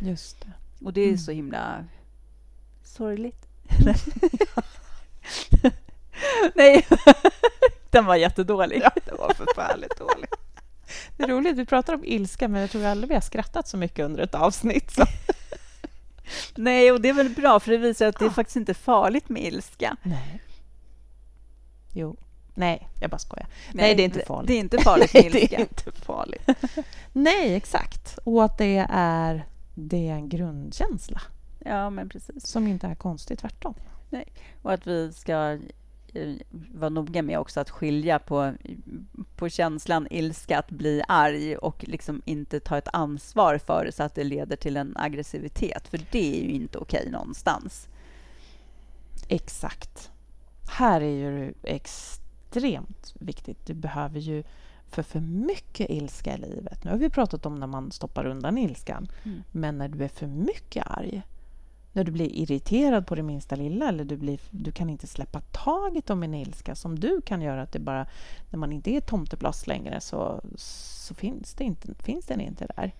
Just 0.00 0.40
det. 0.40 0.52
Och 0.84 0.92
det 0.92 1.00
är 1.00 1.06
Mm. 1.06 1.18
så 1.18 1.30
himla 1.32 1.84
sorgligt. 2.84 3.46
Nej, 6.54 6.86
den 7.90 8.04
var 8.04 8.16
jättedålig. 8.16 8.80
Ja, 8.84 8.90
det 9.04 9.12
var 9.12 9.34
förfärligt 9.34 9.98
dåligt. 9.98 10.34
Det 11.16 11.22
är 11.24 11.28
roligt, 11.28 11.56
vi 11.56 11.66
pratar 11.66 11.94
om 11.94 12.04
ilska, 12.04 12.48
men 12.48 12.60
jag 12.60 12.70
tror 12.70 12.84
aldrig 12.84 13.08
vi 13.08 13.14
har 13.14 13.20
skrattat 13.20 13.68
så 13.68 13.76
mycket 13.76 14.04
under 14.04 14.22
ett 14.22 14.34
avsnitt. 14.34 14.90
Så. 14.90 15.04
Nej, 16.56 16.92
och 16.92 17.00
det 17.00 17.08
är 17.08 17.12
väl 17.14 17.30
bra, 17.30 17.60
för 17.60 17.70
det 17.72 17.78
visar 17.78 18.06
att 18.06 18.18
det 18.18 18.24
är 18.24 18.28
Ja. 18.28 18.32
faktiskt 18.32 18.56
inte 18.56 18.74
farligt 18.74 19.28
med 19.28 19.42
ilska. 19.42 19.96
Nej. 20.02 20.40
Jo. 21.92 22.16
Nej, 22.54 22.88
jag 23.00 23.10
bara 23.10 23.18
skojar. 23.18 23.46
Nej, 23.72 23.94
det 23.94 24.02
är 24.02 24.04
inte 24.04 24.24
farligt. 24.26 24.48
Det 24.48 24.54
är 24.54 24.58
inte 24.60 24.78
farligt 24.78 25.14
med 25.14 25.22
Nej, 25.22 25.32
det 25.32 25.40
ilska. 25.42 25.56
är 25.56 25.60
inte 25.60 25.92
farligt. 25.92 26.48
Nej, 27.12 27.54
exakt. 27.54 28.18
Och 28.24 28.44
att 28.44 28.58
det 28.58 28.86
är, 28.90 29.46
det 29.74 30.08
är 30.08 30.12
en 30.14 30.28
grundkänsla 30.28 31.20
Ja, 31.58 31.90
men 31.90 32.08
precis. 32.08 32.46
som 32.46 32.66
inte 32.66 32.86
är 32.86 32.94
konstigt, 32.94 33.38
tvärtom. 33.38 33.74
Och 34.62 34.72
att 34.72 34.86
vi 34.86 35.12
ska 35.12 35.58
eh, 36.12 36.34
vara 36.74 36.90
noga 36.90 37.22
med 37.22 37.38
också 37.38 37.60
att 37.60 37.70
skilja 37.70 38.18
på, 38.18 38.54
på 39.36 39.48
känslan 39.48 40.06
ilska, 40.10 40.58
att 40.58 40.70
bli 40.70 41.02
arg 41.08 41.56
och 41.56 41.84
liksom 41.88 42.22
inte 42.24 42.60
ta 42.60 42.78
ett 42.78 42.88
ansvar 42.92 43.58
för 43.58 43.84
det 43.84 43.92
så 43.92 44.02
att 44.02 44.14
det 44.14 44.24
leder 44.24 44.56
till 44.56 44.76
en 44.76 44.96
aggressivitet. 44.96 45.88
För 45.88 46.00
det 46.10 46.38
är 46.38 46.42
ju 46.42 46.50
inte 46.50 46.78
okej 46.78 47.10
någonstans. 47.10 47.88
Exakt. 49.28 50.10
Här 50.70 51.00
är 51.00 51.30
ju 51.30 51.54
extremt 51.62 53.14
viktigt. 53.18 53.66
Du 53.66 53.74
behöver 53.74 54.20
ju 54.20 54.44
för 54.88 55.02
för 55.02 55.20
mycket 55.20 55.90
ilska 55.90 56.34
i 56.34 56.38
livet. 56.38 56.84
Nu 56.84 56.90
har 56.90 56.98
vi 56.98 57.10
pratat 57.10 57.46
om 57.46 57.54
när 57.54 57.66
man 57.66 57.92
stoppar 57.92 58.26
undan 58.26 58.58
ilskan. 58.58 59.08
Mm. 59.22 59.42
Men 59.50 59.78
när 59.78 59.88
du 59.88 60.04
är 60.04 60.08
för 60.08 60.26
mycket 60.26 60.86
arg, 60.86 61.22
när 61.92 62.04
du 62.04 62.12
blir 62.12 62.36
irriterad 62.36 63.06
på 63.06 63.14
det 63.14 63.22
minsta 63.22 63.56
lilla 63.56 63.88
eller 63.88 64.04
du, 64.04 64.16
blir, 64.16 64.40
du 64.50 64.72
kan 64.72 64.90
inte 64.90 65.06
släppa 65.06 65.40
taget 65.40 66.10
om 66.10 66.22
en 66.22 66.34
ilska 66.34 66.74
som 66.74 66.98
du 66.98 67.20
kan 67.20 67.42
göra 67.42 67.62
att 67.62 67.72
det 67.72 67.78
bara, 67.78 68.06
när 68.50 68.58
man 68.58 68.72
inte 68.72 68.90
är 68.90 69.00
tomtebloss 69.00 69.66
längre 69.66 70.00
så, 70.00 70.40
så 70.56 71.14
finns, 71.14 71.54
det 71.54 71.64
inte, 71.64 71.94
finns 71.94 72.26
den 72.26 72.40
inte 72.40 72.66
där. 72.76 72.94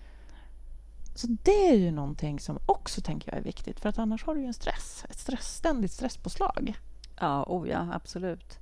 Så 1.15 1.27
det 1.43 1.69
är 1.69 1.75
ju 1.75 1.91
någonting 1.91 2.39
som 2.39 2.59
också 2.65 3.01
tänker 3.01 3.31
jag 3.31 3.39
är 3.39 3.43
viktigt 3.43 3.79
för 3.79 3.89
att 3.89 3.97
annars 3.97 4.23
har 4.23 4.35
du 4.35 4.41
ju 4.41 4.47
en 4.47 4.53
stress, 4.53 5.05
ett 5.09 5.19
stress, 5.19 5.55
ständigt 5.55 5.91
stresspåslag. 5.91 6.73
Ja, 7.19 7.45
oh 7.47 7.69
ja, 7.69 7.87
absolut. 7.93 8.59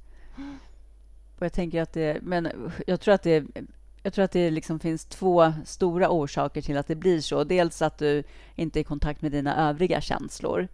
Och 1.37 1.45
jag 1.45 1.53
tänker 1.53 1.81
att 1.81 1.93
det... 1.93 2.19
Men 2.21 2.71
jag 2.87 3.01
tror 3.01 3.13
att 3.13 3.23
det... 3.23 3.45
Jag 4.03 4.13
tror 4.13 4.25
att 4.25 4.31
det 4.31 4.51
liksom 4.51 4.79
finns 4.79 5.05
två 5.05 5.53
stora 5.65 6.09
orsaker 6.09 6.61
till 6.61 6.77
att 6.77 6.87
det 6.87 6.95
blir 6.95 7.21
så. 7.21 7.43
Dels 7.43 7.81
att 7.81 7.97
du 7.97 8.23
inte 8.55 8.79
är 8.79 8.81
i 8.81 8.83
kontakt 8.83 9.21
med 9.21 9.31
dina 9.31 9.69
övriga 9.69 10.01
känslor. 10.01 10.67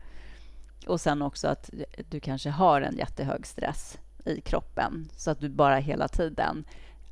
Och 0.88 1.02
sen 1.02 1.22
också 1.22 1.48
att 1.48 1.70
du 2.10 2.20
kanske 2.20 2.50
har 2.50 2.82
en 2.82 2.98
jättehög 2.98 3.48
stress 3.48 3.98
i 4.26 4.42
kroppen 4.42 5.10
så 5.18 5.32
att 5.32 5.40
du 5.40 5.50
bara 5.50 5.78
hela 5.78 6.08
tiden 6.08 6.64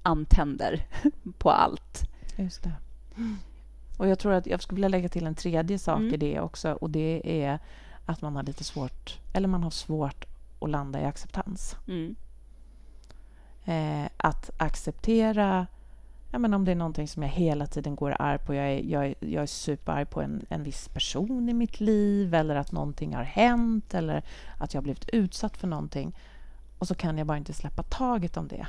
antänder 0.04 0.88
på 1.38 1.52
allt. 1.52 2.02
Just 2.36 2.64
det. 2.64 2.72
Och 3.98 4.08
jag 4.08 4.20
tror 4.20 4.34
att 4.34 4.48
jag 4.48 4.62
skulle 4.62 4.76
vilja 4.76 4.88
lägga 4.90 5.10
till 5.10 5.28
en 5.28 5.36
tredje 5.36 5.80
sak 5.80 6.00
Mm. 6.00 6.14
i 6.14 6.18
det 6.18 6.40
också 6.40 6.72
och 6.72 6.90
det 6.90 7.22
är 7.44 7.60
att 8.06 8.22
man 8.22 8.36
har 8.36 8.44
lite 8.44 8.64
svårt, 8.64 9.20
eller 9.34 9.48
man 9.48 9.64
har 9.64 9.72
svårt 9.72 10.26
att 10.60 10.70
landa 10.70 11.02
i 11.02 11.06
acceptans. 11.06 11.76
Mm. 11.88 12.16
Eh, 13.66 14.10
att 14.18 14.50
acceptera, 14.58 15.68
ja, 16.36 16.40
men 16.40 16.54
om 16.54 16.66
det 16.66 16.72
är 16.72 16.76
någonting 16.76 17.08
som 17.08 17.24
jag 17.24 17.30
hela 17.30 17.68
tiden 17.68 17.96
går 17.96 18.16
arg 18.20 18.38
på, 18.38 18.54
jag 18.54 18.66
är, 18.66 18.84
jag 18.84 19.06
är, 19.06 19.16
jag 19.20 19.44
är 19.44 19.48
superarg 19.48 20.06
på 20.06 20.22
en, 20.22 20.46
en 20.50 20.64
viss 20.64 20.88
person 20.88 21.50
i 21.50 21.54
mitt 21.54 21.80
liv 21.80 22.34
eller 22.34 22.56
att 22.56 22.72
någonting 22.72 23.16
har 23.16 23.24
hänt 23.24 23.94
eller 23.94 24.24
att 24.58 24.74
jag 24.74 24.82
har 24.82 24.84
blivit 24.84 25.10
utsatt 25.10 25.58
för 25.58 25.68
någonting 25.68 26.16
och 26.80 26.88
så 26.88 26.96
kan 26.96 27.18
jag 27.18 27.28
bara 27.28 27.38
inte 27.38 27.54
släppa 27.54 27.84
taget 27.84 28.38
om 28.38 28.48
det 28.48 28.68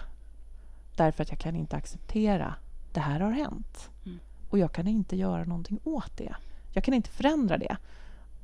därför 0.97 1.23
att 1.23 1.31
jag 1.31 1.39
kan 1.39 1.57
inte 1.57 1.77
acceptera 1.77 2.55
det 2.93 3.01
här 3.01 3.21
har 3.21 3.31
hänt 3.31 3.91
Mm. 4.05 4.19
och 4.51 4.59
jag 4.59 4.73
kan 4.73 4.87
inte 4.87 5.17
göra 5.17 5.45
någonting 5.45 5.81
åt 5.85 6.17
det. 6.17 6.35
Jag 6.73 6.85
kan 6.85 6.95
inte 6.95 7.11
förändra 7.11 7.59
det. 7.59 7.77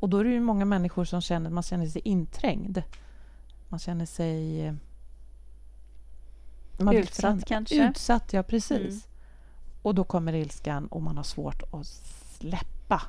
Och 0.01 0.09
då 0.09 0.19
är 0.19 0.25
det 0.25 0.31
ju 0.31 0.41
många 0.41 0.65
människor 0.65 1.05
som 1.05 1.21
känner 1.21 1.51
man 1.51 1.63
känner 1.63 1.87
sig 1.87 2.03
inträngd. 2.05 2.83
Man 3.69 3.79
känner 3.79 4.07
sig... 4.07 4.67
eh, 4.67 4.75
man 6.79 6.97
Utsatt 6.97 7.45
kanske? 7.45 7.89
Utsatt, 7.89 8.33
ja 8.33 8.43
precis. 8.43 9.05
Mm. 9.05 9.12
Och 9.83 9.95
då 9.95 10.05
kommer 10.05 10.33
ilskan 10.33 10.87
och 10.87 11.03
man 11.03 11.17
har 11.17 11.25
svårt 11.25 11.63
att 11.73 11.87
släppa 12.39 13.03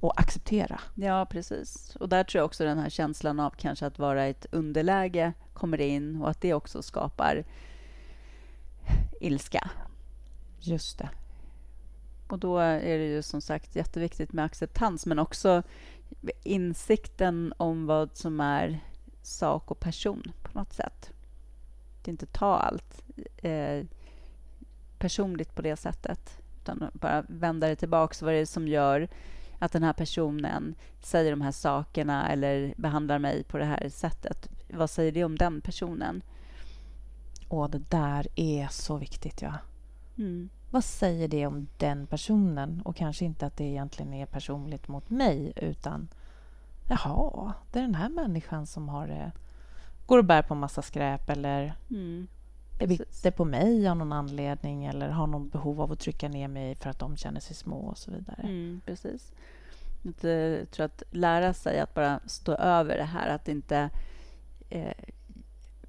och 0.00 0.20
acceptera. 0.20 0.80
Ja, 0.94 1.26
precis. 1.30 1.96
Och 1.96 2.08
där 2.08 2.24
tror 2.24 2.38
jag 2.40 2.46
också 2.46 2.64
den 2.64 2.78
här 2.78 2.90
känslan 2.90 3.40
av 3.40 3.50
kanske 3.50 3.86
att 3.86 3.98
vara 3.98 4.26
i 4.26 4.30
ett 4.30 4.46
underläge 4.50 5.32
kommer 5.54 5.80
in 5.80 6.22
och 6.22 6.30
att 6.30 6.40
det 6.40 6.54
också 6.54 6.82
skapar 6.82 7.44
ilska. 9.20 9.70
Just 10.60 10.98
det. 10.98 11.10
Och 12.28 12.38
då 12.38 12.58
är 12.58 12.98
det 12.98 13.06
ju 13.06 13.22
som 13.22 13.40
sagt 13.40 13.76
jätteviktigt 13.76 14.32
med 14.32 14.44
acceptans 14.44 15.06
men 15.06 15.18
också 15.18 15.62
insikten 16.42 17.54
om 17.56 17.86
vad 17.86 18.16
som 18.16 18.40
är 18.40 18.80
sak 19.22 19.70
och 19.70 19.80
person 19.80 20.32
på 20.42 20.58
något 20.58 20.72
sätt. 20.72 21.10
Att 22.00 22.08
inte 22.08 22.26
ta 22.26 22.56
allt 22.56 23.02
eh, 23.36 23.84
personligt 24.98 25.54
på 25.54 25.62
det 25.62 25.76
sättet 25.76 26.38
utan 26.62 26.90
bara 26.92 27.24
vända 27.28 27.68
det 27.68 27.76
tillbaka. 27.76 28.24
Vad 28.24 28.34
är 28.34 28.38
det 28.38 28.46
som 28.46 28.68
gör 28.68 29.08
att 29.58 29.72
den 29.72 29.82
här 29.82 29.92
personen 29.92 30.74
säger 31.00 31.30
de 31.30 31.40
här 31.40 31.52
sakerna 31.52 32.28
eller 32.32 32.74
behandlar 32.76 33.18
mig 33.18 33.44
på 33.44 33.58
det 33.58 33.64
här 33.64 33.88
sättet? 33.88 34.48
Vad 34.68 34.90
säger 34.90 35.12
det 35.12 35.24
om 35.24 35.36
den 35.36 35.60
personen? 35.60 36.22
Och 37.48 37.70
det 37.70 37.90
där 37.90 38.26
är 38.36 38.68
så 38.70 38.96
viktigt, 38.96 39.42
ja. 39.42 39.54
Mm. 40.18 40.48
Vad 40.70 40.84
säger 40.84 41.28
det 41.28 41.46
om 41.46 41.66
den 41.78 42.06
personen? 42.06 42.82
Och 42.84 42.96
kanske 42.96 43.24
inte 43.24 43.46
att 43.46 43.56
det 43.56 43.64
egentligen 43.64 44.14
är 44.14 44.26
personligt 44.26 44.88
mot 44.88 45.10
mig 45.10 45.52
utan 45.56 46.08
jaha, 46.88 47.52
det 47.72 47.78
är 47.78 47.82
den 47.82 47.94
här 47.94 48.08
människan 48.08 48.66
som 48.66 48.88
har 48.88 49.06
det. 49.06 49.32
Går 50.06 50.18
och 50.18 50.24
bär 50.24 50.42
på 50.42 50.54
en 50.54 50.60
massa 50.60 50.82
skräp 50.82 51.30
eller 51.30 51.74
Mm. 51.90 52.26
Är 52.78 52.86
bitter 52.86 53.30
på 53.30 53.44
mig 53.44 53.88
av 53.88 53.96
någon 53.96 54.12
anledning 54.12 54.84
eller 54.84 55.08
har 55.08 55.26
någon 55.26 55.48
behov 55.48 55.80
av 55.80 55.92
att 55.92 56.00
trycka 56.00 56.28
ner 56.28 56.48
mig 56.48 56.74
för 56.74 56.90
att 56.90 56.98
de 56.98 57.16
känner 57.16 57.40
sig 57.40 57.56
små 57.56 57.76
och 57.76 57.98
så 57.98 58.10
vidare. 58.10 58.42
Mm, 58.42 58.80
precis. 58.86 59.32
Eh, 60.22 60.30
Jag 60.30 60.70
tror 60.70 60.86
att 60.86 61.02
lära 61.10 61.54
sig 61.54 61.80
att 61.80 61.94
bara 61.94 62.20
stå 62.26 62.52
över 62.52 62.96
det 62.96 63.04
här, 63.04 63.28
att 63.28 63.48
inte 63.48 63.90
eh, 64.70 64.92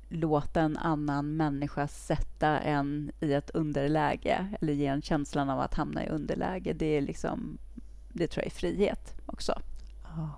låta 0.10 0.62
en 0.62 0.78
annan 0.78 1.36
människa 1.36 1.88
sätta 1.88 2.60
en 2.60 3.12
i 3.20 3.34
ett 3.34 3.50
underläge 3.50 4.48
eller 4.62 4.74
ge 4.74 4.88
en 4.88 5.02
känslan 5.02 5.50
av 5.50 5.60
att 5.60 5.74
hamna 5.74 6.06
i 6.06 6.10
underläge. 6.10 6.74
Det 6.74 6.86
är 6.86 7.02
liksom, 7.02 7.58
det 8.10 8.28
tror 8.28 8.44
jag 8.44 8.52
är 8.52 8.56
frihet 8.56 9.16
också. 9.26 9.62
Ja. 10.04 10.30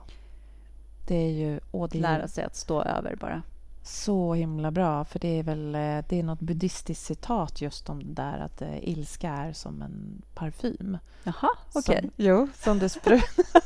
Det 1.08 1.16
är 1.16 1.32
ju, 1.32 1.60
det 1.72 1.98
är 1.98 2.02
Lära 2.02 2.28
sig 2.28 2.44
att 2.44 2.56
stå 2.56 2.84
över 2.84 3.16
bara. 3.16 3.42
Så 3.84 4.34
himla 4.34 4.72
bra 4.72 5.06
för 5.06 5.20
det 5.20 5.40
är 5.40 5.44
väl 5.44 5.76
eh, 5.76 5.98
det 6.10 6.20
är 6.20 6.24
något 6.24 6.40
buddhistiskt 6.40 7.06
citat 7.06 7.62
just 7.62 7.90
om 7.90 8.04
det 8.04 8.22
där 8.22 8.40
att 8.40 8.62
eh, 8.62 8.90
ilska 8.90 9.30
är 9.30 9.54
som 9.54 9.82
en 9.82 10.22
parfym. 10.34 10.98
Jaha, 11.24 11.50
okej. 11.74 12.02
Som, 12.02 12.12
jo, 12.16 12.48
som 12.56 12.80
du 12.80 12.90
sprutar. 12.90 13.30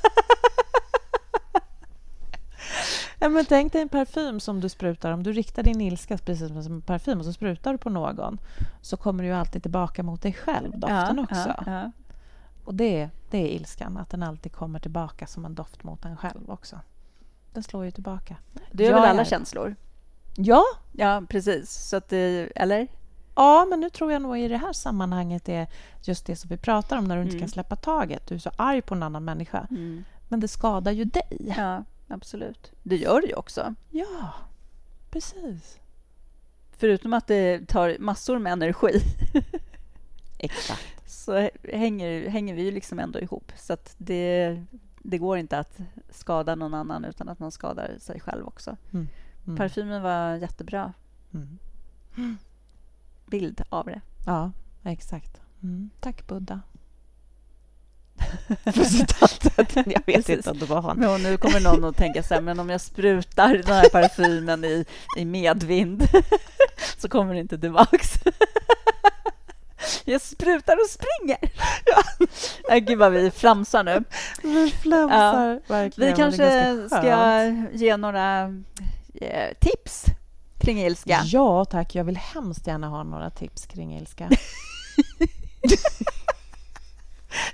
ja, 3.19 3.29
men 3.29 3.45
tänk 3.45 3.73
dig 3.73 3.81
en 3.81 3.89
parfym 3.89 4.39
som 4.39 4.59
du 4.59 4.69
sprutar. 4.69 5.11
Om 5.11 5.23
du 5.23 5.33
riktar 5.33 5.63
din 5.63 5.81
ilska 5.81 6.17
precis 6.17 6.47
som 6.47 6.57
en 6.57 6.81
parfym 6.81 7.19
och 7.19 7.25
så 7.25 7.33
sprutar 7.33 7.71
du 7.71 7.77
på 7.77 7.89
någon 7.89 8.37
så 8.81 8.97
kommer 8.97 9.23
du 9.23 9.31
alltid 9.31 9.61
tillbaka 9.61 10.03
mot 10.03 10.21
dig 10.21 10.33
själv, 10.33 10.71
doften 10.79 11.17
ja, 11.17 11.23
också. 11.23 11.53
Ja, 11.57 11.63
ja. 11.65 11.91
Och 12.65 12.75
det, 12.75 13.09
det 13.29 13.37
är 13.37 13.47
ilskan, 13.47 13.97
att 13.97 14.09
den 14.09 14.23
alltid 14.23 14.51
kommer 14.53 14.79
tillbaka 14.79 15.27
som 15.27 15.45
en 15.45 15.55
doft 15.55 15.83
mot 15.83 16.05
en 16.05 16.17
själv 16.17 16.51
också. 16.51 16.79
Den 17.53 17.63
slår 17.63 17.85
ju 17.85 17.91
tillbaka. 17.91 18.35
Det 18.71 18.85
är 18.85 18.91
Jag 18.91 18.95
väl 18.99 19.09
alla 19.09 19.21
är- 19.21 19.25
känslor? 19.25 19.75
Ja, 20.35 20.63
Ja, 20.95 21.23
precis. 21.29 21.71
Så 21.71 21.95
att 21.95 22.09
det, 22.09 22.51
eller? 22.55 22.87
Ja, 23.35 23.65
men 23.69 23.79
nu 23.79 23.89
tror 23.89 24.11
jag 24.11 24.21
nog 24.21 24.39
i 24.39 24.47
det 24.47 24.57
här 24.57 24.73
sammanhanget 24.73 25.49
är 25.49 25.67
just 26.03 26.25
det 26.25 26.35
som 26.35 26.49
vi 26.49 26.57
pratar 26.57 26.97
om 26.97 27.03
när 27.05 27.15
du 27.15 27.21
inte 27.21 27.31
Mm. 27.35 27.39
kan 27.39 27.49
släppa 27.49 27.75
taget. 27.75 28.27
Du 28.27 28.35
är 28.35 28.39
så 28.39 28.51
arg 28.55 28.81
på 28.81 28.93
en 28.95 29.03
annan 29.03 29.23
människa. 29.25 29.67
Mm. 29.69 30.03
Men 30.29 30.39
det 30.39 30.47
skadar 30.47 30.91
ju 30.91 31.03
dig. 31.03 31.53
Ja, 31.57 31.83
absolut. 32.07 32.71
Det 32.83 32.95
gör 32.95 33.21
det 33.21 33.27
ju 33.27 33.33
också. 33.33 33.75
Ja, 33.89 34.33
precis. 35.11 35.79
Förutom 36.77 37.13
att 37.13 37.27
det 37.27 37.67
tar 37.67 37.95
massor 37.99 38.39
med 38.39 38.53
energi 38.53 39.01
Exakt. 40.37 41.11
så 41.11 41.49
hänger, 41.73 42.29
hänger 42.29 42.53
vi 42.55 42.61
ju 42.61 42.71
liksom 42.71 42.99
ändå 42.99 43.19
ihop. 43.19 43.51
Så 43.57 43.73
att 43.73 43.95
det, 43.97 44.61
det 44.99 45.17
går 45.17 45.37
inte 45.37 45.57
att 45.59 45.79
skada 46.09 46.55
någon 46.55 46.73
annan 46.73 47.05
utan 47.05 47.29
att 47.29 47.39
man 47.39 47.51
skadar 47.51 47.91
sig 47.99 48.19
själv 48.19 48.47
också. 48.47 48.77
Mm. 48.93 49.07
Mm. 49.47 49.57
Parfymen 49.57 50.01
var 50.01 50.35
jättebra 50.35 50.93
Mm. 51.33 52.37
bild 53.25 53.61
av 53.69 53.85
det. 53.85 54.01
Ja, 54.25 54.51
exakt. 54.83 55.41
Mm. 55.63 55.89
Tack, 55.99 56.27
Buddha. 56.27 56.61
För 58.63 58.83
citatet. 58.83 59.75
Jag 59.75 59.85
vet 59.85 60.05
Precis. 60.05 60.29
inte 60.29 60.51
om 60.51 60.59
det 60.59 60.65
var 60.65 60.81
han. 60.81 60.97
Men 60.99 61.23
nu 61.23 61.37
kommer 61.37 61.59
någon 61.59 61.83
att 61.85 61.97
tänka 61.97 62.23
så 62.23 62.33
här, 62.33 62.41
men 62.41 62.59
om 62.59 62.69
jag 62.69 62.81
sprutar 62.81 63.49
den 63.49 63.65
här 63.75 63.89
parfymen 63.89 64.63
i, 64.65 64.85
i 65.17 65.25
medvind 65.25 66.07
så 66.97 67.09
kommer 67.09 67.33
det 67.33 67.39
inte 67.39 67.57
tillbaks. 67.57 68.13
Jag 70.05 70.21
sprutar 70.21 70.73
och 70.75 70.89
springer. 70.89 71.37
Ja. 72.69 72.75
Gud 72.79 72.97
vad 72.99 73.11
vi 73.11 73.31
flamsar 73.31 73.83
nu. 73.83 74.03
Vi 74.43 74.71
flamsar 74.71 75.61
verkligen. 75.67 76.11
Vi 76.11 76.17
kanske 76.17 76.87
ska 76.89 77.45
ge 77.73 77.97
några 77.97 78.53
eh, 79.21 79.53
tips 79.59 80.05
kring 80.59 80.79
ilska. 80.79 81.21
Ja, 81.25 81.65
tack. 81.65 81.95
Jag 81.95 82.03
vill 82.03 82.17
hemskt 82.17 82.67
gärna 82.67 82.87
ha 82.87 83.03
några 83.03 83.29
tips 83.29 83.65
kring 83.65 83.97
ilska. 83.97 84.29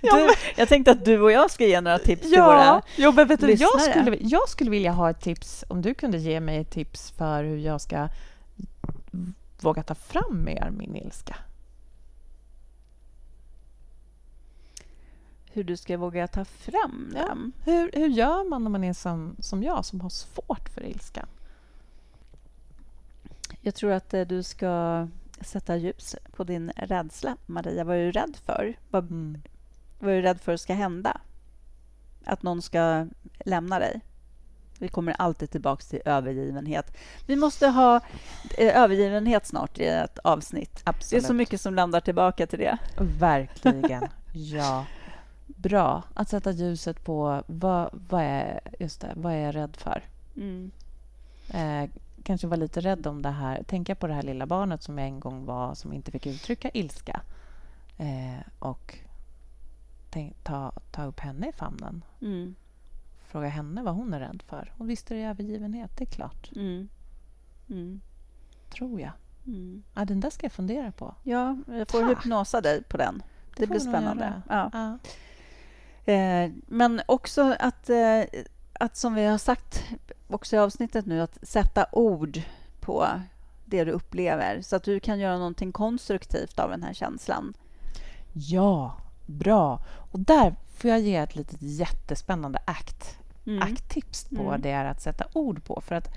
Du, 0.02 0.30
jag 0.58 0.67
tänkte 0.69 0.91
att 0.91 1.06
du 1.06 1.22
och 1.22 1.32
jag 1.32 1.52
ska 1.52 1.65
ge 1.65 1.82
några 1.82 2.00
tips 2.00 2.22
till 2.22 2.41
våra... 2.41 2.65
Ja, 2.65 2.82
jo, 2.95 3.12
men 3.12 3.28
vet 3.28 3.39
du, 3.39 3.48
jag, 3.52 3.60
lyssnare. 3.60 3.91
skulle, 4.04 4.17
jag 4.22 4.50
skulle 4.50 4.69
vilja 4.72 4.91
ha 4.91 5.10
ett 5.10 5.22
tips, 5.22 5.65
om 5.67 5.82
du 5.82 5.93
kunde 5.93 6.17
ge 6.17 6.39
mig 6.39 6.58
ett 6.58 6.72
tips 6.72 7.12
för 7.12 7.43
hur 7.43 7.58
jag 7.58 7.82
ska 7.82 8.10
våga 9.62 9.84
ta 9.84 9.95
fram 9.95 10.43
mer 10.43 10.69
min 10.78 10.95
ilska. 10.95 11.36
Hur 15.52 15.63
du 15.63 15.78
ska 15.78 15.98
våga 15.98 16.28
ta 16.28 16.45
fram 16.45 17.13
Ja. 17.17 17.28
dem. 17.28 17.52
Hur, 17.63 17.91
hur 17.93 18.08
gör 18.08 18.50
man 18.50 18.63
när 18.63 18.69
man 18.72 18.84
är 18.84 18.93
som, 18.93 19.36
som 19.39 19.63
jag, 19.63 19.86
som 19.86 20.02
har 20.02 20.10
svårt 20.10 20.69
för 20.69 20.84
ilska? 20.86 21.26
Jag 23.62 23.76
tror 23.76 23.91
att 23.91 24.13
eh, 24.13 24.22
du 24.22 24.43
ska 24.43 25.08
sätta 25.41 25.76
ljus 25.76 26.15
på 26.36 26.43
din 26.43 26.72
rädsla. 26.76 27.38
Maria, 27.45 27.84
vad 27.84 27.95
är 27.98 28.02
du 28.06 28.12
rädd 28.12 28.38
för? 28.45 28.78
Vad, 28.89 29.04
Mm. 29.04 29.41
vad 30.00 30.12
är 30.12 30.15
du 30.15 30.22
rädd 30.22 30.41
för 30.41 30.58
ska 30.58 30.74
hända? 30.74 31.22
Att 32.26 32.43
någon 32.43 32.62
ska 32.62 33.08
lämna 33.45 33.80
dig? 33.80 34.02
Vi 34.80 34.88
kommer 34.88 35.15
alltid 35.19 35.50
tillbaka 35.52 35.84
till 35.84 36.02
övergivenhet. 36.06 36.98
Vi 37.28 37.36
måste 37.36 37.67
ha 37.67 37.95
eh, 38.58 38.78
övergivenhet 38.84 39.45
snart 39.45 39.80
i 39.80 39.86
ett 39.86 40.19
avsnitt. 40.19 40.76
Det 40.76 40.89
är 40.89 40.89
Absolut. 40.89 41.26
så 41.26 41.34
mycket 41.34 41.62
som 41.62 41.76
landar 41.76 42.02
tillbaka 42.02 42.48
till 42.48 42.60
det. 42.60 42.78
Verkligen. 43.19 44.08
ja. 44.34 44.86
Bra. 45.48 46.04
Att 46.13 46.30
sätta 46.30 46.52
ljuset 46.52 47.04
på 47.06 47.43
vad, 47.48 47.89
vad, 48.10 48.22
är, 48.24 48.60
just 48.80 49.02
det, 49.02 49.13
vad 49.15 49.34
är 49.34 49.38
jag 49.38 49.56
rädd 49.56 49.78
för? 49.78 50.04
Mm. 50.36 50.72
Eh, 51.54 51.89
kanske 52.29 52.47
vara 52.47 52.59
lite 52.59 52.81
rädd 52.81 53.07
om 53.07 53.21
det 53.21 53.29
här. 53.29 53.63
Tänka 53.63 53.95
på 53.95 54.07
det 54.07 54.13
här 54.13 54.23
lilla 54.23 54.45
barnet 54.45 54.83
som 54.83 54.97
jag 54.97 55.07
en 55.07 55.19
gång 55.19 55.45
var 55.45 55.75
som 55.75 55.93
inte 55.93 56.11
fick 56.11 56.27
uttrycka 56.27 56.69
ilska. 56.69 57.21
Eh, 57.97 58.39
och 58.59 58.97
tänk, 60.09 60.43
ta, 60.43 60.71
ta 60.91 61.05
upp 61.05 61.19
henne 61.19 61.49
i 61.49 61.51
famnen. 61.51 62.03
Mm. 62.21 62.55
Fråga 63.27 63.47
henne 63.47 63.83
vad 63.83 63.95
hon 63.95 64.13
är 64.13 64.19
rädd 64.19 64.43
för. 64.47 64.73
Och 64.77 64.89
visst 64.89 65.11
är 65.11 65.15
det 65.15 65.21
övergivenhet, 65.23 65.97
det 65.97 66.03
är 66.03 66.05
klart. 66.05 66.51
Mm. 66.55 66.89
Mm. 67.69 68.01
Tror 68.69 69.01
jag. 69.01 69.11
Mm. 69.47 69.83
Ja, 69.93 70.05
den 70.05 70.19
där 70.19 70.29
ska 70.29 70.45
jag 70.45 70.51
fundera 70.51 70.91
på. 70.91 71.15
Ja, 71.23 71.57
jag 71.67 71.89
får 71.89 71.99
Tack. 71.99 72.09
hypnosa 72.09 72.61
dig 72.61 72.83
på 72.83 72.97
den. 72.97 73.23
Det, 73.55 73.65
får 73.65 73.67
blir 73.67 73.79
spännande. 73.79 74.41
Ja. 74.49 74.69
Ja. 74.73 74.97
Eh, 76.13 76.51
men 76.67 77.01
också 77.05 77.55
att, 77.59 77.89
eh, 77.89 78.21
att, 78.73 78.97
som 78.97 79.13
vi 79.13 79.25
har 79.25 79.37
sagt 79.37 79.83
också 80.29 80.55
i 80.55 80.59
avsnittet 80.59 81.05
nu, 81.05 81.21
att 81.21 81.37
sätta 81.41 81.85
ord 81.91 82.41
på 82.79 83.07
det 83.65 83.83
du 83.83 83.91
upplever 83.91 84.61
så 84.61 84.75
att 84.75 84.83
du 84.83 84.99
kan 84.99 85.19
göra 85.19 85.37
någonting 85.37 85.71
konstruktivt 85.71 86.59
av 86.59 86.69
den 86.69 86.83
här 86.83 86.93
känslan. 86.93 87.53
ja, 88.33 88.97
bra. 89.25 89.83
Och 90.11 90.19
där 90.19 90.55
får 90.75 90.89
jag 90.89 90.99
ge 90.99 91.15
ett 91.15 91.35
litet 91.35 91.61
jättespännande 91.61 92.59
akt 92.65 93.15
Mm. 93.45 93.61
akttips 93.73 94.23
på 94.23 94.41
Mm. 94.49 94.61
det 94.61 94.69
är 94.71 94.85
att 94.85 95.01
sätta 95.01 95.25
ord 95.33 95.63
på. 95.63 95.81
För 95.85 95.95
att 95.95 96.15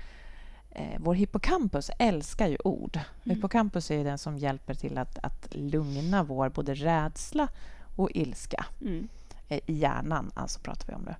eh, 0.71 0.97
vår 0.99 1.13
hippocampus 1.15 1.91
älskar 1.99 2.47
ju 2.47 2.57
ord. 2.63 2.95
Mm. 2.95 3.35
Hippocampus 3.35 3.91
är 3.91 4.03
den 4.03 4.17
som 4.17 4.37
hjälper 4.37 4.73
till 4.73 4.97
att, 4.97 5.17
att 5.23 5.47
lugna 5.55 6.23
vår 6.23 6.49
både 6.49 6.73
rädsla 6.73 7.47
och 7.95 8.11
ilska 8.11 8.65
Mm. 8.81 9.07
eh, 9.47 9.59
i 9.65 9.73
hjärnan. 9.73 10.31
Alltså 10.33 10.59
pratar 10.59 10.87
vi 10.87 10.93
om 10.93 11.05
det. 11.05 11.15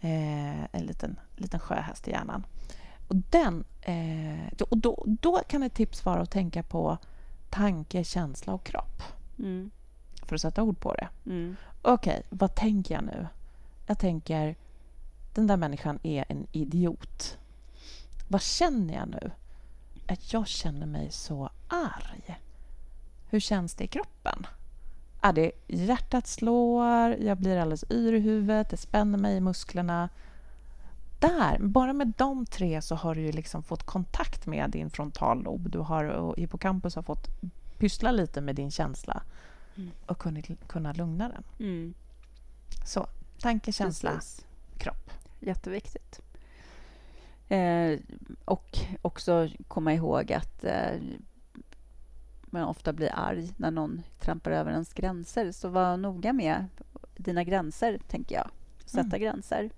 Eh, 0.00 0.64
en 0.74 0.82
liten, 0.86 1.16
liten 1.36 1.60
sjöhäst 1.60 2.08
i 2.08 2.10
hjärnan. 2.10 2.46
Och, 3.08 3.16
den, 3.16 3.64
eh, 3.82 4.62
och 4.70 4.78
då, 4.78 5.04
då 5.06 5.40
kan 5.48 5.62
ett 5.62 5.74
tips 5.74 6.04
vara 6.04 6.20
att 6.22 6.30
tänka 6.30 6.62
på 6.62 6.98
tanke, 7.50 8.04
känsla 8.04 8.52
och 8.52 8.64
kropp 8.64 9.02
Mm. 9.38 9.70
för 10.22 10.34
att 10.34 10.40
sätta 10.40 10.62
ord 10.62 10.80
på 10.80 10.94
det. 10.94 11.08
Mm. 11.26 11.56
Okej, 11.82 12.22
vad 12.30 12.54
tänker 12.54 12.94
jag 12.94 13.04
nu? 13.04 13.26
Jag 13.86 13.98
tänker, 13.98 14.56
den 15.34 15.46
där 15.46 15.56
människan 15.56 15.98
är 16.02 16.24
en 16.28 16.46
idiot. 16.52 17.38
Vad 18.28 18.42
känner 18.42 18.94
jag 18.94 19.08
nu? 19.08 19.30
Att 20.08 20.32
jag 20.32 20.46
känner 20.48 20.86
mig 20.86 21.10
så 21.10 21.50
arg. 21.68 22.38
Hur 23.28 23.40
känns 23.40 23.74
det 23.74 23.84
i 23.84 23.88
kroppen? 23.88 24.46
Ja, 25.22 25.32
det 25.32 25.52
hjärtat 25.66 26.26
slår, 26.26 27.10
jag 27.10 27.38
blir 27.38 27.56
alldeles 27.56 27.84
yr 27.90 28.12
i 28.12 28.18
huvudet, 28.20 28.70
det 28.70 28.76
spänner 28.76 29.18
mig 29.18 29.36
i 29.36 29.40
musklerna. 29.40 30.08
Där, 31.20 31.58
bara 31.60 31.92
med 31.92 32.12
de 32.16 32.46
tre 32.46 32.82
så 32.82 32.94
har 32.94 33.14
du 33.14 33.32
liksom 33.32 33.62
fått 33.62 33.82
kontakt 33.82 34.46
med 34.46 34.70
din 34.70 34.90
frontallob. 34.90 35.70
Du 35.70 35.78
har, 35.78 36.04
och 36.04 36.36
hippocampus 36.38 36.94
har 36.96 37.02
fått 37.02 37.28
pyssla 37.78 38.10
lite 38.10 38.40
med 38.40 38.54
din 38.54 38.70
känsla 38.70 39.22
Mm. 39.78 39.90
och 40.06 40.18
kunna, 40.18 40.40
kunna 40.66 40.92
lugna 40.92 41.28
den. 41.28 41.42
Mm. 41.68 41.94
Så, 42.84 43.06
tanke, 43.40 43.72
känsla, 43.72 44.10
Precis. 44.12 44.46
kropp. 44.78 45.10
Jätteviktigt. 45.40 46.20
Eh, 47.48 47.98
och 48.44 48.78
också 49.02 49.48
komma 49.68 49.92
ihåg 49.94 50.32
att 50.32 50.64
eh, 50.64 50.90
man 52.46 52.62
ofta 52.62 52.92
blir 52.92 53.10
arg 53.14 53.52
när 53.56 53.70
någon 53.70 54.02
trampar 54.20 54.50
över 54.50 54.70
ens 54.72 54.92
gränser. 54.92 55.52
Så 55.52 55.68
var 55.68 55.96
noga 55.96 56.32
med 56.32 56.66
dina 57.16 57.44
gränser, 57.44 57.98
tänker 58.08 58.34
jag. 58.34 58.50
Sätta 58.84 59.16
Mm. 59.16 59.20
gränser. 59.20 59.70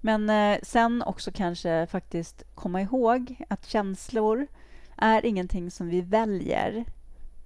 Men 0.00 0.30
eh, 0.30 0.58
sen 0.62 1.02
också 1.02 1.30
kanske 1.34 1.86
faktiskt 1.86 2.42
komma 2.54 2.82
ihåg 2.82 3.36
att 3.48 3.66
känslor 3.66 4.46
är 4.96 5.26
ingenting 5.26 5.70
som 5.70 5.88
vi 5.88 6.00
väljer. 6.00 6.84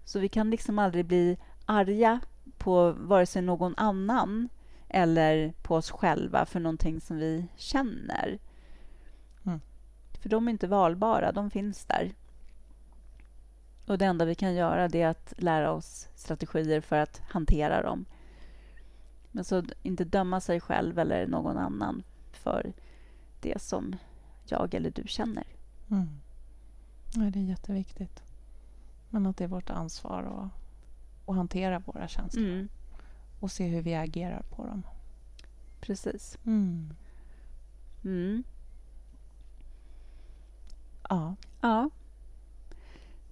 Så 0.04 0.18
vi 0.18 0.28
kan 0.28 0.50
liksom 0.50 0.78
aldrig 0.78 1.04
bli 1.06 1.38
arga 1.66 2.20
på 2.58 2.92
vare 2.92 3.26
sig 3.26 3.42
någon 3.42 3.74
annan 3.76 4.48
eller 4.88 5.52
på 5.62 5.74
oss 5.76 5.90
själva 5.90 6.46
för 6.46 6.60
någonting 6.60 7.00
som 7.00 7.16
vi 7.16 7.46
känner. 7.56 8.38
Mm. 9.46 9.60
För 10.22 10.28
de 10.28 10.48
är 10.48 10.52
inte 10.52 10.66
valbara, 10.66 11.32
de 11.32 11.50
finns 11.50 11.84
där. 11.84 12.12
Och 13.86 13.98
det 13.98 14.04
enda 14.04 14.24
vi 14.24 14.34
kan 14.34 14.54
göra 14.54 14.88
det 14.88 15.02
är 15.02 15.08
att 15.08 15.32
lära 15.36 15.72
oss 15.72 16.08
strategier 16.14 16.80
för 16.80 16.96
att 16.96 17.22
hantera 17.28 17.82
dem. 17.82 18.04
Men 19.30 19.44
så 19.44 19.62
inte 19.82 20.04
döma 20.04 20.40
sig 20.40 20.60
själv 20.60 20.98
eller 20.98 21.26
någon 21.26 21.56
annan 21.58 22.02
för 22.32 22.72
det 23.40 23.62
som 23.62 23.96
jag 24.44 24.74
eller 24.74 24.90
du 24.90 25.02
känner. 25.06 25.46
Mm. 25.90 26.08
Ja, 27.14 27.20
det 27.20 27.38
är 27.38 27.44
jätteviktigt. 27.44 28.22
Men 29.10 29.26
att 29.26 29.36
det 29.36 29.44
är 29.44 29.48
vårt 29.48 29.70
ansvar 29.70 30.22
att, 30.22 31.28
att 31.30 31.36
hantera 31.36 31.78
våra 31.78 32.08
känslor 32.08 32.44
Mm, 32.44 32.68
och 33.40 33.50
se 33.52 33.66
hur 33.66 33.82
vi 33.82 33.94
agerar 33.94 34.42
på 34.42 34.66
dem. 34.66 34.82
precis. 35.80 36.38
Mm. 36.46 36.94
Mm. 38.04 38.44
Ja, 41.08 41.36
Ja. 41.60 41.90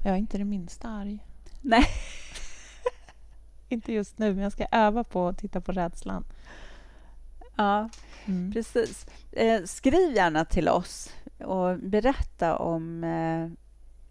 Jag 0.04 0.12
är 0.14 0.18
inte 0.18 0.38
det 0.38 0.44
minsta 0.44 0.88
arg. 0.88 1.26
Nej. 1.60 1.86
inte 3.68 3.92
just 3.92 4.18
nu, 4.18 4.34
men 4.34 4.42
jag 4.42 4.52
ska 4.52 4.66
öva 4.72 5.04
på 5.04 5.28
att 5.28 5.38
titta 5.38 5.60
på 5.60 5.72
rädslan. 5.72 6.24
ja, 7.56 7.88
Mm. 8.26 8.52
precis. 8.52 9.06
Eh, 9.32 9.62
skriv 9.64 10.12
gärna 10.16 10.44
till 10.44 10.68
oss 10.68 11.10
och 11.38 11.78
berätta 11.78 12.56
om 12.56 13.04
eh, 13.04 13.48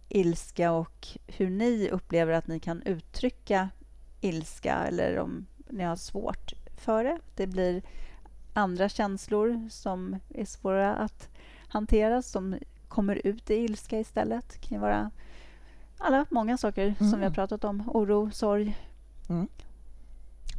ilska 0.09 0.71
och 0.71 1.07
hur 1.27 1.49
ni 1.49 1.89
upplever 1.89 2.33
att 2.33 2.47
ni 2.47 2.59
kan 2.59 2.81
uttrycka 2.83 3.69
ilska 4.21 4.73
eller 4.75 5.19
om 5.19 5.45
ni 5.69 5.83
har 5.83 5.95
svårt 5.95 6.53
för 6.77 7.03
det. 7.03 7.19
Det 7.35 7.47
blir 7.47 7.81
andra 8.53 8.89
känslor 8.89 9.69
som 9.69 10.19
är 10.29 10.45
svåra 10.45 10.95
att 10.95 11.29
hantera 11.67 12.21
som 12.21 12.57
kommer 12.87 13.27
ut 13.27 13.49
i 13.49 13.55
ilska 13.55 13.99
istället. 13.99 14.49
Det 14.49 14.67
kan 14.67 14.81
vara 14.81 15.11
alla, 15.99 16.25
många 16.29 16.57
saker 16.57 16.95
som 16.97 17.07
vi 17.07 17.11
har 17.13 17.17
Mm. 17.21 17.33
pratat 17.33 17.63
om. 17.63 17.83
Oro, 17.87 18.31
sorg. 18.31 18.77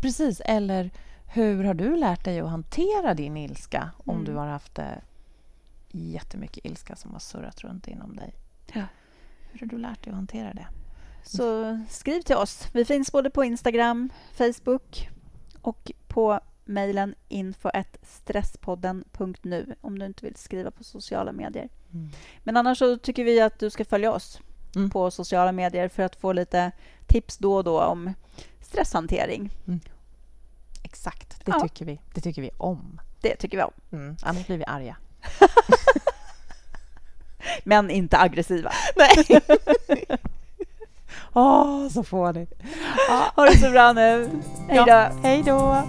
Precis, 0.01 0.41
eller 0.45 0.91
hur 1.27 1.65
har 1.65 1.75
du 1.75 1.97
lärt 1.97 2.25
dig 2.25 2.41
att 2.41 2.51
hantera 2.51 3.15
din 3.15 3.37
ilska 3.37 3.91
om 4.05 4.15
Mm. 4.15 4.25
du 4.27 4.35
har 4.35 4.47
haft 4.47 4.79
eh, 4.79 4.85
jättemycket 5.91 6.65
ilska 6.65 6.97
som 6.97 7.13
har 7.13 7.19
surrat 7.19 7.65
runt 7.65 7.89
inom 7.89 8.17
dig? 8.17 8.35
Ja. 8.75 8.83
Hur 9.53 9.61
har 9.61 9.67
du 9.67 9.79
lärt 9.79 10.05
dig 10.05 10.11
att 10.11 10.17
hantera 10.17 10.55
det? 10.55 10.67
Så 11.25 11.81
skriv 11.89 12.21
till 12.23 12.37
oss. 12.37 12.67
Vi 12.73 12.85
finns 12.85 13.13
både 13.13 13.31
på 13.31 13.45
Instagram, 13.45 14.11
Facebook 14.33 15.09
och 15.63 15.93
på 16.09 16.41
mejlen 16.65 17.15
info.stresspodden.nu 17.29 19.75
om 19.81 19.99
du 19.99 20.07
inte 20.07 20.25
vill 20.27 20.37
skriva 20.37 20.71
på 20.71 20.85
sociala 20.85 21.33
medier. 21.33 21.69
Mm. 21.93 22.09
Men 22.45 22.57
annars 22.57 22.79
så 22.79 22.97
tycker 22.99 23.25
vi 23.25 23.41
att 23.41 23.59
du 23.59 23.71
ska 23.71 23.85
följa 23.85 24.13
oss 24.13 24.41
Mm. 24.77 24.91
på 24.91 25.11
sociala 25.11 25.53
medier 25.53 25.89
för 25.89 26.03
att 26.03 26.17
få 26.17 26.33
lite 26.33 26.71
tips 27.07 27.37
då 27.39 27.55
och 27.57 27.65
då 27.65 27.81
om 27.83 28.15
stresshantering. 28.61 29.51
Exakt, 30.83 31.41
det 31.45 31.53
Ja. 31.53 31.61
tycker 31.61 31.85
vi. 31.85 32.01
Det 32.15 32.21
tycker 32.21 32.43
vi 32.43 32.51
om. 32.59 33.01
Det 33.21 33.37
tycker 33.37 33.57
vi 33.57 33.63
om. 33.63 33.73
Mm. 33.93 34.17
Annars 34.23 34.47
blir 34.47 34.59
vi 34.59 34.65
arga. 34.67 34.97
Men 37.65 37.91
inte 37.91 38.19
aggressiva. 38.19 38.73
Nej. 38.97 39.25
Åh, 41.33 41.89
så 41.89 42.05
får 42.05 42.33
ni. 42.33 42.47
Ha 43.37 43.45
det 43.47 43.59
så 43.59 43.71
bra 43.71 43.93
nu. 43.93 44.31
Hej 44.69 44.79
då. 44.79 44.85
Ja, 44.89 45.11
hej 45.23 45.43
då. 45.43 45.83